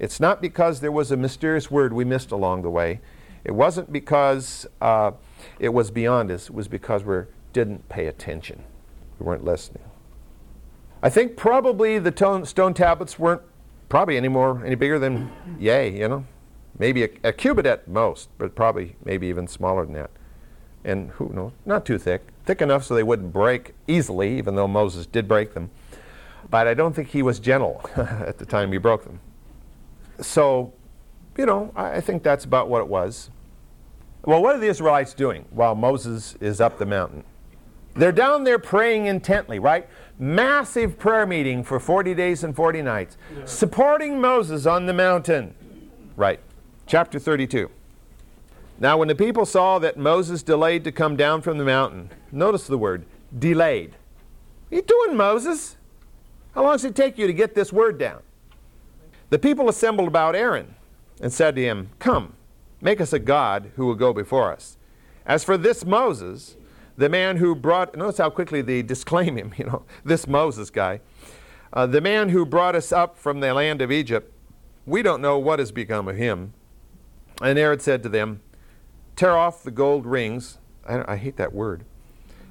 [0.00, 3.00] it's not because there was a mysterious word we missed along the way.
[3.44, 5.12] It wasn't because uh,
[5.60, 6.48] it was beyond us.
[6.48, 7.18] It was because we
[7.52, 8.64] didn't pay attention.
[9.20, 9.84] We weren't listening.
[11.04, 13.42] I think probably the tone, stone tablets weren't
[13.88, 16.26] probably any more any bigger than yay, you know,
[16.76, 20.10] maybe a, a cubit at most, but probably maybe even smaller than that.
[20.82, 21.52] And who knows?
[21.64, 25.54] Not too thick, thick enough so they wouldn't break easily, even though Moses did break
[25.54, 25.70] them
[26.52, 29.20] but I don't think he was gentle at the time he broke them.
[30.20, 30.74] So,
[31.38, 33.30] you know, I think that's about what it was.
[34.26, 37.24] Well, what are the Israelites doing while Moses is up the mountain?
[37.94, 39.88] They're down there praying intently, right?
[40.18, 45.54] Massive prayer meeting for 40 days and 40 nights, supporting Moses on the mountain.
[46.16, 46.40] Right.
[46.86, 47.70] Chapter 32.
[48.78, 52.66] Now, when the people saw that Moses delayed to come down from the mountain, notice
[52.66, 53.92] the word delayed.
[54.68, 55.76] What are you doing, Moses?
[56.54, 58.22] How long does it take you to get this word down?
[59.30, 60.74] The people assembled about Aaron
[61.20, 62.34] and said to him, Come,
[62.80, 64.76] make us a God who will go before us.
[65.24, 66.56] As for this Moses,
[66.96, 71.00] the man who brought, notice how quickly they disclaim him, you know, this Moses guy,
[71.72, 74.30] uh, the man who brought us up from the land of Egypt,
[74.84, 76.52] we don't know what has become of him.
[77.40, 78.40] And Aaron said to them,
[79.16, 80.58] Tear off the gold rings.
[80.86, 81.84] I, I hate that word.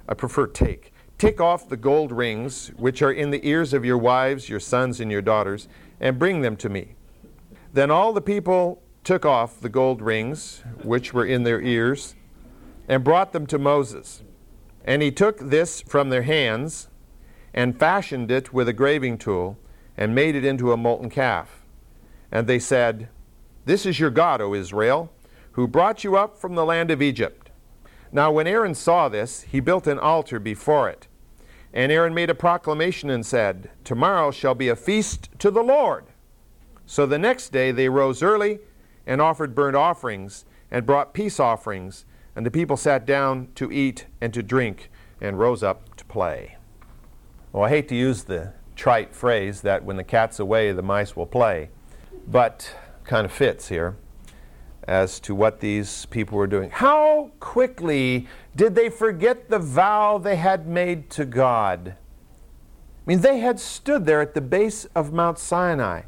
[0.07, 0.90] I prefer take.
[1.21, 4.99] Take off the gold rings which are in the ears of your wives, your sons,
[4.99, 5.67] and your daughters,
[5.99, 6.95] and bring them to me.
[7.71, 12.15] Then all the people took off the gold rings which were in their ears
[12.87, 14.23] and brought them to Moses.
[14.83, 16.89] And he took this from their hands
[17.53, 19.59] and fashioned it with a graving tool
[19.95, 21.61] and made it into a molten calf.
[22.31, 23.09] And they said,
[23.65, 25.13] This is your God, O Israel,
[25.51, 27.51] who brought you up from the land of Egypt.
[28.11, 31.07] Now, when Aaron saw this, he built an altar before it
[31.73, 36.05] and Aaron made a proclamation and said, Tomorrow shall be a feast to the Lord.
[36.85, 38.59] So the next day they rose early
[39.05, 42.05] and offered burnt offerings and brought peace offerings,
[42.35, 46.57] and the people sat down to eat and to drink and rose up to play.
[47.51, 51.15] Well, I hate to use the trite phrase that when the cat's away, the mice
[51.15, 51.69] will play,
[52.27, 53.97] but kind of fits here
[54.87, 56.69] as to what these people were doing.
[56.71, 61.95] How quickly did they forget the vow they had made to God?
[61.97, 66.03] I mean, they had stood there at the base of Mount Sinai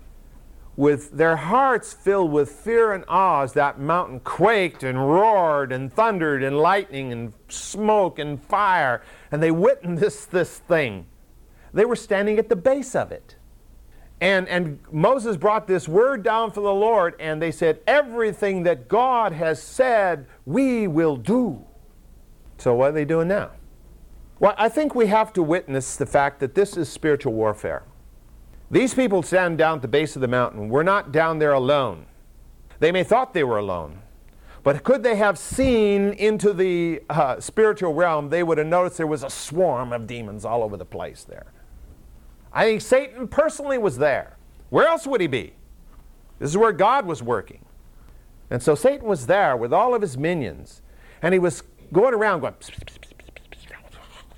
[0.76, 5.94] with their hearts filled with fear and awe as that mountain quaked and roared and
[5.94, 11.06] thundered and lightning and smoke and fire, and they witnessed this thing.
[11.74, 13.36] They were standing at the base of it.
[14.24, 18.88] And, and Moses brought this word down from the Lord, and they said, Everything that
[18.88, 21.66] God has said, we will do.
[22.58, 23.52] So, what are they doing now?
[24.40, 27.84] Well, I think we have to witness the fact that this is spiritual warfare.
[28.72, 30.70] These people stand down at the base of the mountain.
[30.70, 32.06] We're not down there alone.
[32.80, 34.04] They may thought they were alone,
[34.64, 39.06] but could they have seen into the uh, spiritual realm, they would have noticed there
[39.06, 41.48] was a swarm of demons all over the place there.
[42.54, 44.38] I think Satan personally was there.
[44.70, 45.54] Where else would he be?
[46.40, 47.66] This is where God was working.
[48.50, 50.82] And so Satan was there with all of his minions,
[51.22, 52.54] and he was going around going,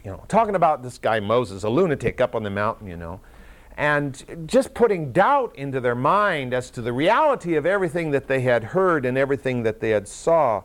[0.03, 3.19] you know, talking about this guy Moses, a lunatic up on the mountain, you know,
[3.77, 8.41] and just putting doubt into their mind as to the reality of everything that they
[8.41, 10.63] had heard and everything that they had saw,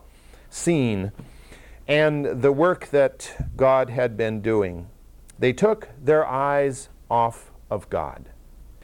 [0.49, 1.11] seen,
[1.87, 4.87] and the work that God had been doing.
[5.39, 8.29] They took their eyes off of God.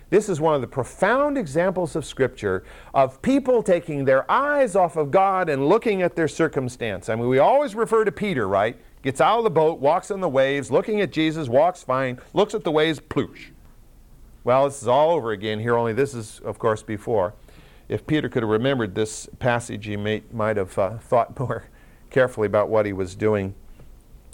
[0.10, 2.64] This is one of the profound examples of Scripture
[2.94, 7.10] of people taking their eyes off of God and looking at their circumstance.
[7.10, 8.78] I mean, we always refer to Peter, right?
[9.02, 12.54] Gets out of the boat, walks on the waves, looking at Jesus, walks fine, looks
[12.54, 13.48] at the waves, ploosh.
[14.44, 17.34] Well, this is all over again here, only this is, of course, before.
[17.90, 21.66] If Peter could have remembered this passage, he may, might have uh, thought more
[22.10, 23.56] carefully about what he was doing.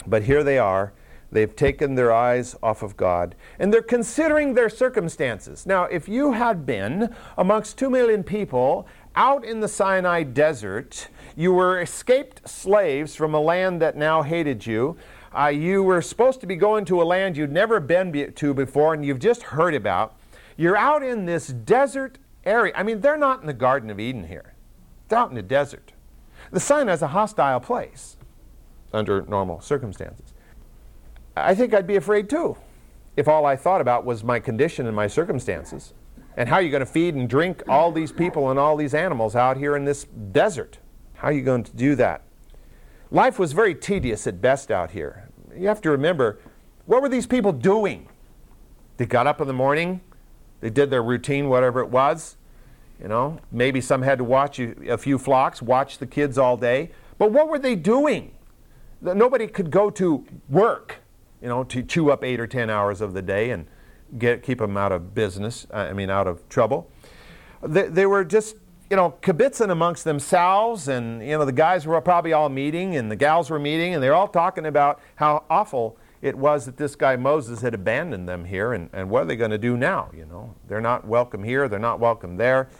[0.06, 0.92] But here they are
[1.32, 5.66] They've taken their eyes off of God and they're considering their circumstances.
[5.66, 11.52] Now, if you had been amongst two million people out in the Sinai desert, you
[11.52, 14.96] were escaped slaves from a land that now hated you.
[15.36, 18.54] Uh, you were supposed to be going to a land you'd never been be- to
[18.54, 20.16] before and you've just heard about.
[20.56, 22.72] You're out in this desert area.
[22.76, 24.54] I mean, they're not in the Garden of Eden here,
[25.08, 25.92] they're out in the desert.
[26.50, 28.16] The Sinai is a hostile place
[28.92, 30.33] under normal circumstances.
[31.36, 32.56] I think I'd be afraid too
[33.16, 35.92] if all I thought about was my condition and my circumstances.
[36.36, 38.92] And how are you going to feed and drink all these people and all these
[38.92, 40.78] animals out here in this desert?
[41.14, 42.22] How are you going to do that?
[43.10, 45.28] Life was very tedious at best out here.
[45.56, 46.40] You have to remember
[46.86, 48.08] what were these people doing?
[48.96, 50.00] They got up in the morning,
[50.60, 52.36] they did their routine, whatever it was.
[53.00, 56.90] You know, maybe some had to watch a few flocks, watch the kids all day.
[57.18, 58.32] But what were they doing?
[59.00, 61.03] Nobody could go to work
[61.44, 63.66] you know, to chew up eight or ten hours of the day and
[64.16, 65.66] get keep them out of business.
[65.70, 66.90] I mean, out of trouble.
[67.62, 68.56] They, they were just
[68.88, 73.10] you know kibitzing amongst themselves, and you know the guys were probably all meeting, and
[73.10, 76.96] the gals were meeting, and they're all talking about how awful it was that this
[76.96, 80.10] guy Moses had abandoned them here, and, and what are they going to do now?
[80.16, 82.70] You know, they're not welcome here, they're not welcome there.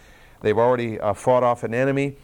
[0.41, 2.17] They've already uh, fought off an enemy.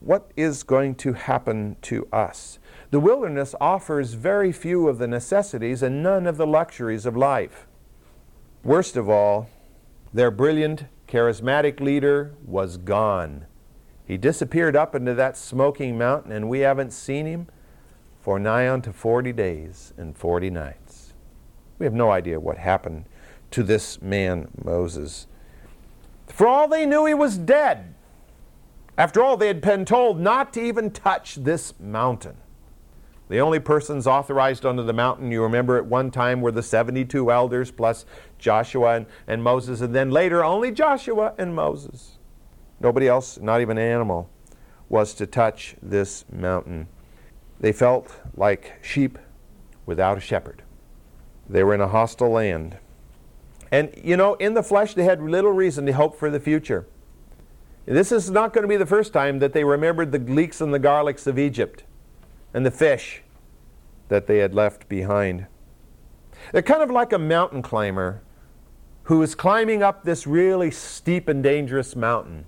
[0.00, 2.58] What is going to happen to us?
[2.90, 7.68] The wilderness offers very few of the necessities and none of the luxuries of life.
[8.64, 9.48] Worst of all,
[10.12, 13.46] their brilliant, charismatic leader was gone.
[14.04, 17.46] He disappeared up into that smoking mountain, and we haven't seen him
[18.20, 21.14] for nigh unto 40 days and 40 nights.
[21.78, 23.04] We have no idea what happened
[23.52, 25.28] to this man, Moses.
[26.26, 27.94] For all they knew, he was dead.
[28.98, 32.36] After all, they had been told not to even touch this mountain.
[33.30, 37.30] The only persons authorized under the mountain, you remember at one time, were the 72
[37.30, 38.04] elders plus
[38.40, 42.18] Joshua and, and Moses, and then later only Joshua and Moses.
[42.80, 44.28] Nobody else, not even an animal,
[44.88, 46.88] was to touch this mountain.
[47.60, 49.16] They felt like sheep
[49.86, 50.64] without a shepherd.
[51.48, 52.78] They were in a hostile land.
[53.70, 56.88] And, you know, in the flesh, they had little reason to hope for the future.
[57.86, 60.74] This is not going to be the first time that they remembered the leeks and
[60.74, 61.84] the garlics of Egypt
[62.52, 63.22] and the fish
[64.08, 65.46] that they had left behind.
[66.52, 68.22] They're kind of like a mountain climber
[69.04, 72.46] who is climbing up this really steep and dangerous mountain.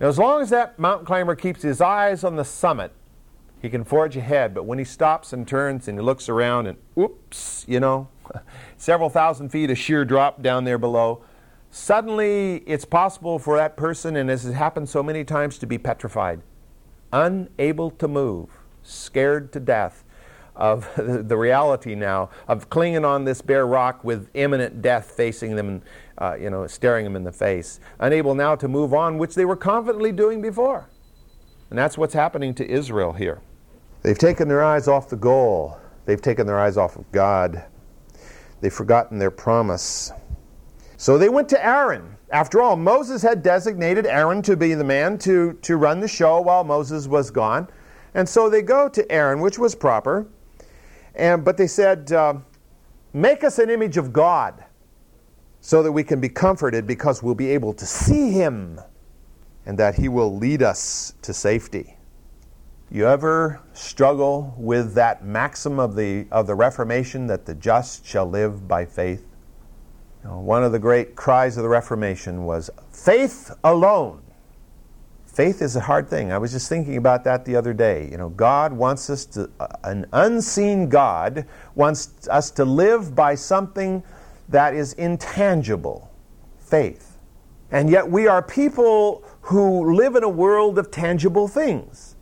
[0.00, 2.92] Now, as long as that mountain climber keeps his eyes on the summit,
[3.60, 4.54] he can forge ahead.
[4.54, 8.08] But when he stops and turns and he looks around and, oops, you know,
[8.76, 11.24] several thousand feet of sheer drop down there below,
[11.70, 15.78] suddenly it's possible for that person, and as has happened so many times, to be
[15.78, 16.42] petrified,
[17.12, 20.04] unable to move scared to death
[20.54, 25.68] of the reality now of clinging on this bare rock with imminent death facing them
[25.68, 25.82] and
[26.18, 29.44] uh, you know staring them in the face unable now to move on which they
[29.44, 30.88] were confidently doing before.
[31.70, 33.40] And that's what's happening to israel here.
[34.02, 35.78] They've taken their eyes off the goal.
[36.04, 37.64] They've taken their eyes off of god.
[38.60, 40.12] They've forgotten their promise.
[40.96, 42.16] So they went to aaron.
[42.30, 46.40] After all moses had designated aaron to be the man to, to run the show
[46.42, 47.68] while moses was gone
[48.14, 50.26] and so they go to Aaron, which was proper,
[51.14, 52.34] and, but they said, uh,
[53.14, 54.64] Make us an image of God
[55.60, 58.80] so that we can be comforted because we'll be able to see him
[59.66, 61.96] and that he will lead us to safety.
[62.90, 68.26] You ever struggle with that maxim of the, of the Reformation that the just shall
[68.26, 69.26] live by faith?
[70.24, 74.22] You know, one of the great cries of the Reformation was faith alone.
[75.32, 76.30] Faith is a hard thing.
[76.30, 78.08] I was just thinking about that the other day.
[78.10, 83.34] You know, God wants us to, uh, an unseen God wants us to live by
[83.34, 84.02] something
[84.50, 86.10] that is intangible
[86.58, 87.16] faith.
[87.70, 92.12] And yet we are people who live in a world of tangible things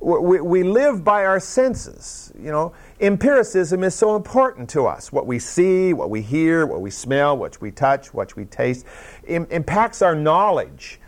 [0.00, 2.32] we, we live by our senses.
[2.38, 5.12] You know, empiricism is so important to us.
[5.12, 8.86] What we see, what we hear, what we smell, what we touch, what we taste,
[9.26, 11.00] Im- impacts our knowledge.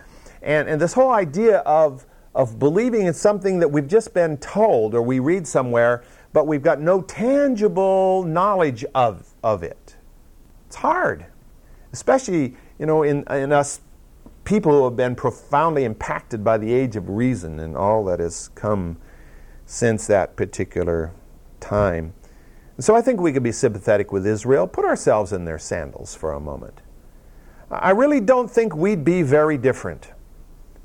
[0.43, 4.95] And, and this whole idea of, of believing in something that we've just been told
[4.95, 9.97] or we read somewhere, but we've got no tangible knowledge of, of it.
[10.67, 11.27] It's hard,
[11.93, 13.81] especially, you know, in, in us
[14.45, 18.49] people who have been profoundly impacted by the age of reason and all that has
[18.55, 18.97] come
[19.67, 21.13] since that particular
[21.61, 22.13] time.
[22.79, 26.33] So I think we could be sympathetic with Israel, put ourselves in their sandals for
[26.33, 26.81] a moment.
[27.71, 30.11] I really don't think we'd be very different.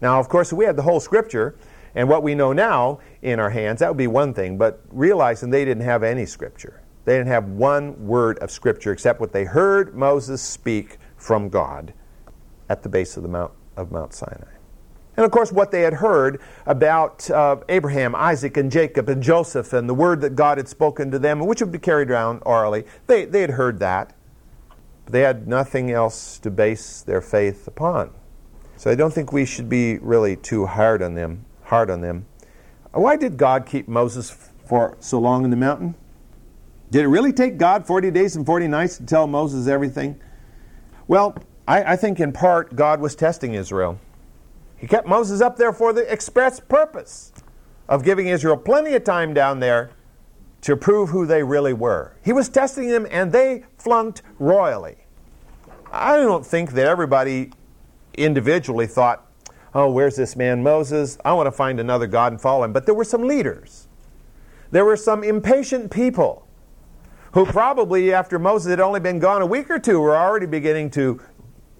[0.01, 1.55] Now, of course, if we had the whole scripture
[1.95, 5.49] and what we know now in our hands, that would be one thing, but realizing
[5.49, 6.81] they didn't have any scripture.
[7.05, 11.93] They didn't have one word of scripture except what they heard Moses speak from God
[12.67, 14.55] at the base of the Mount of Mount Sinai.
[15.17, 19.71] And of course, what they had heard about uh, Abraham, Isaac, and Jacob, and Joseph,
[19.71, 22.83] and the word that God had spoken to them, which would be carried around orally,
[23.07, 24.13] they, they had heard that.
[25.05, 28.11] But they had nothing else to base their faith upon.
[28.77, 31.45] So I don't think we should be really too hard on them.
[31.63, 32.25] Hard on them.
[32.91, 35.95] Why did God keep Moses for so long in the mountain?
[36.91, 40.19] Did it really take God 40 days and 40 nights to tell Moses everything?
[41.07, 43.99] Well, I, I think in part God was testing Israel.
[44.77, 47.33] He kept Moses up there for the express purpose
[47.87, 49.91] of giving Israel plenty of time down there
[50.61, 52.15] to prove who they really were.
[52.23, 54.97] He was testing them, and they flunked royally.
[55.91, 57.51] I don't think that everybody
[58.17, 59.29] individually thought,
[59.73, 61.17] oh, where's this man Moses?
[61.23, 62.73] I want to find another God and follow him.
[62.73, 63.87] But there were some leaders.
[64.71, 66.47] There were some impatient people
[67.33, 70.89] who probably, after Moses had only been gone a week or two, were already beginning
[70.91, 71.21] to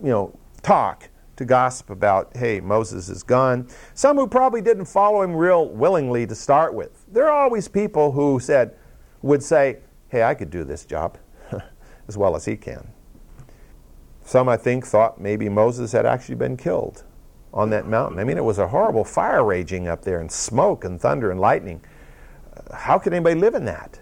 [0.04, 3.68] you know, talk to gossip about, hey, Moses is gone.
[3.94, 7.06] Some who probably didn't follow him real willingly to start with.
[7.12, 8.76] There are always people who said,
[9.22, 9.80] would say,
[10.10, 11.18] hey, I could do this job
[12.08, 12.88] as well as he can.
[14.26, 17.04] Some, I think, thought maybe Moses had actually been killed
[17.54, 18.20] on that mountain.
[18.20, 21.40] I mean, it was a horrible fire raging up there, and smoke and thunder and
[21.40, 21.82] lightning.
[22.74, 24.00] How could anybody live in that?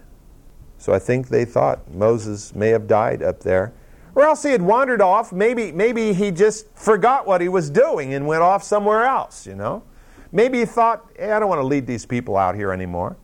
[0.80, 3.74] So I think they thought Moses may have died up there
[4.16, 5.32] or else he had wandered off.
[5.32, 9.56] Maybe, maybe he just forgot what he was doing and went off somewhere else, you
[9.56, 9.84] know.
[10.32, 13.18] Maybe he thought, hey, I don't want to lead these people out here anymore.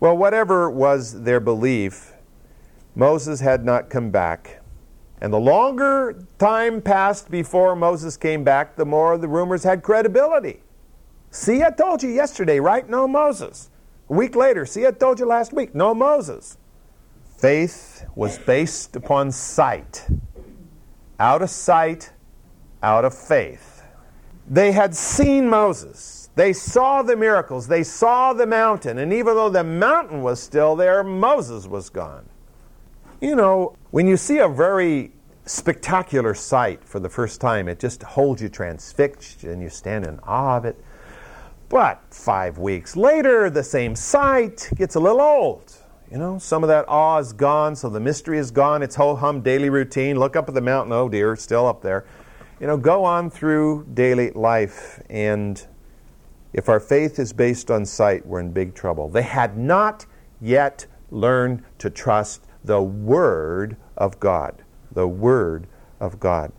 [0.00, 2.14] Well, whatever was their belief,
[2.94, 4.57] Moses had not come back.
[5.20, 10.62] And the longer time passed before Moses came back, the more the rumors had credibility.
[11.30, 12.88] See, I told you yesterday, right?
[12.88, 13.70] No Moses.
[14.08, 16.56] A week later, see, I told you last week, no Moses.
[17.36, 20.06] Faith was based upon sight.
[21.20, 22.12] Out of sight,
[22.82, 23.82] out of faith.
[24.48, 26.30] They had seen Moses.
[26.36, 27.66] They saw the miracles.
[27.66, 28.98] They saw the mountain.
[28.98, 32.27] And even though the mountain was still there, Moses was gone.
[33.20, 35.10] You know, when you see a very
[35.44, 40.20] spectacular sight for the first time, it just holds you transfixed and you stand in
[40.20, 40.80] awe of it.
[41.68, 45.74] But five weeks later, the same sight gets a little old.
[46.12, 48.84] You know, some of that awe is gone, so the mystery is gone.
[48.84, 50.16] It's whole hum daily routine.
[50.16, 52.06] Look up at the mountain, oh dear, it's still up there.
[52.60, 55.66] You know, go on through daily life, and
[56.52, 59.08] if our faith is based on sight, we're in big trouble.
[59.08, 60.06] They had not
[60.40, 64.62] yet learned to trust the Word of God.
[64.92, 65.66] The Word
[65.98, 66.52] of God.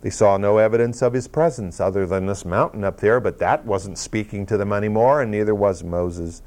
[0.00, 3.66] They saw no evidence of his presence other than this mountain up there, but that
[3.66, 6.40] wasn't speaking to them anymore, and neither was Moses.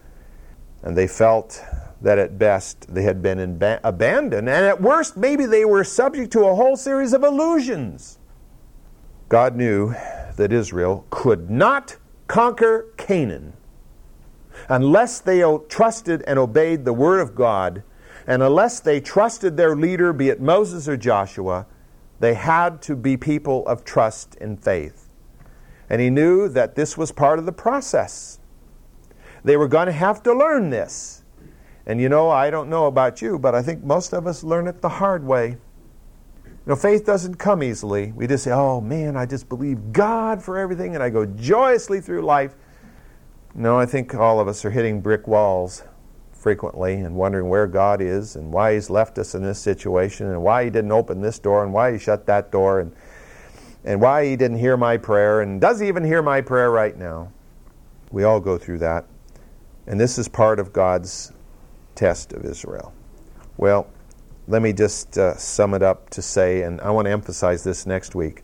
[0.82, 1.64] And they felt
[2.02, 3.40] that at best they had been
[3.84, 8.18] abandoned, and at worst, maybe they were subject to a whole series of illusions.
[9.30, 9.94] God knew
[10.36, 11.98] that Israel could not
[12.28, 13.54] conquer Canaan
[14.68, 17.84] unless they trusted and obeyed the Word of God,
[18.28, 21.66] and unless they trusted their leader, be it Moses or Joshua,
[22.20, 25.10] they had to be people of trust and faith.
[25.90, 28.40] And he knew that this was part of the process.
[29.44, 31.24] They were going to have to learn this.
[31.86, 34.68] And you know, I don't know about you, but I think most of us learn
[34.68, 35.58] it the hard way.
[36.46, 38.14] You know, faith doesn't come easily.
[38.14, 42.00] We just say, oh man, I just believe God for everything, and I go joyously
[42.00, 42.56] through life.
[43.54, 45.84] No, I think all of us are hitting brick walls
[46.44, 50.44] frequently and wondering where God is and why He's left us in this situation and
[50.44, 52.94] why He didn't open this door and why He shut that door and,
[53.86, 56.98] and why He didn't hear my prayer and does He even hear my prayer right
[56.98, 57.32] now.
[58.12, 59.06] We all go through that.
[59.88, 61.32] And this is part of God's
[61.96, 62.94] test of Israel.
[63.56, 63.88] Well,
[64.48, 67.86] let me just uh, sum it up to say, and I want to emphasize this
[67.86, 68.44] next week.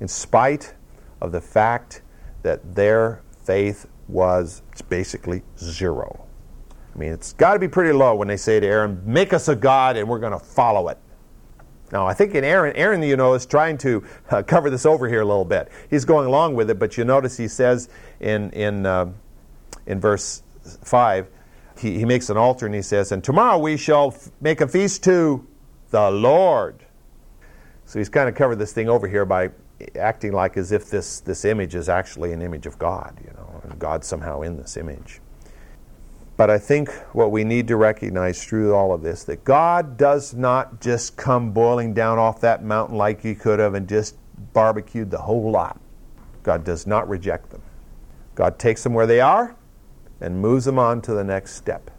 [0.00, 0.74] In spite
[1.20, 2.00] of the fact
[2.42, 6.24] that their faith was basically zero.
[6.94, 9.48] I mean, it's got to be pretty low when they say to Aaron, Make us
[9.48, 10.98] a God and we're going to follow it.
[11.92, 15.08] Now, I think in Aaron, Aaron, you know, is trying to uh, cover this over
[15.08, 15.70] here a little bit.
[15.88, 17.88] He's going along with it, but you notice he says
[18.20, 19.12] in, in, uh,
[19.86, 20.42] in verse
[20.84, 21.28] 5,
[21.78, 24.68] he, he makes an altar and he says, And tomorrow we shall f- make a
[24.68, 25.46] feast to
[25.90, 26.84] the Lord.
[27.86, 29.50] So he's kind of covered this thing over here by
[29.98, 33.60] acting like as if this, this image is actually an image of God, you know,
[33.64, 35.20] and God somehow in this image.
[36.40, 40.32] But I think what we need to recognize through all of this that God does
[40.32, 44.16] not just come boiling down off that mountain like he could have and just
[44.54, 45.78] barbecued the whole lot.
[46.42, 47.60] God does not reject them.
[48.36, 49.54] God takes them where they are
[50.22, 51.90] and moves them on to the next step.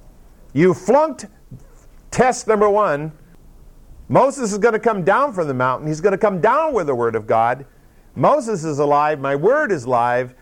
[0.54, 1.28] You flunked
[2.10, 3.12] test number one.
[4.10, 5.88] Moses is going to come down from the mountain.
[5.88, 7.64] He's going to come down with the Word of God.
[8.16, 9.20] Moses is alive.
[9.20, 10.34] My Word is live.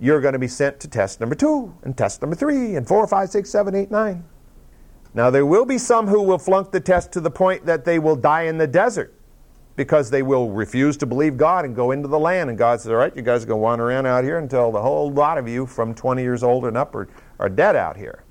[0.00, 3.06] You're going to be sent to test number two, and test number three, and four,
[3.06, 4.24] five, six, seven, eight, nine.
[5.14, 8.00] Now, there will be some who will flunk the test to the point that they
[8.00, 9.14] will die in the desert
[9.76, 12.50] because they will refuse to believe God and go into the land.
[12.50, 14.72] And God says, All right, you guys are going to wander around out here until
[14.72, 17.96] the whole lot of you from 20 years old and up are, are dead out
[17.96, 18.24] here.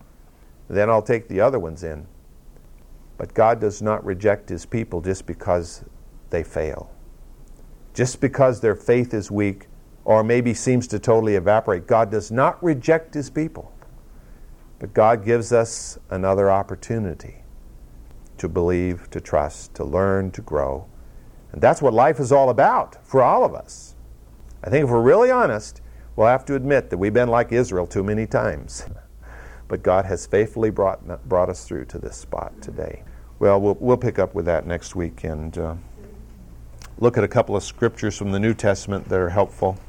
[0.70, 2.08] Then I'll take the other ones in.
[3.18, 5.84] But God does not reject his people just because
[6.30, 6.92] they fail.
[7.94, 9.68] Just because their faith is weak
[10.06, 11.88] or maybe seems to totally evaporate.
[11.88, 13.72] God does not reject his people.
[14.80, 17.44] But God gives us another opportunity
[18.38, 20.88] to believe, to trust, to learn, to grow
[21.54, 23.96] and that's what life is all about for all of us.
[24.64, 25.82] I think if we're really honest,
[26.16, 28.86] we'll have to admit that we've been like Israel too many times.
[29.70, 33.04] But God has faithfully brought, brought us through to this spot today.
[33.40, 35.76] Well, we'll, we'll pick up with that next week and uh,
[37.00, 39.80] look at a couple of scriptures from the New Testament that are helpful.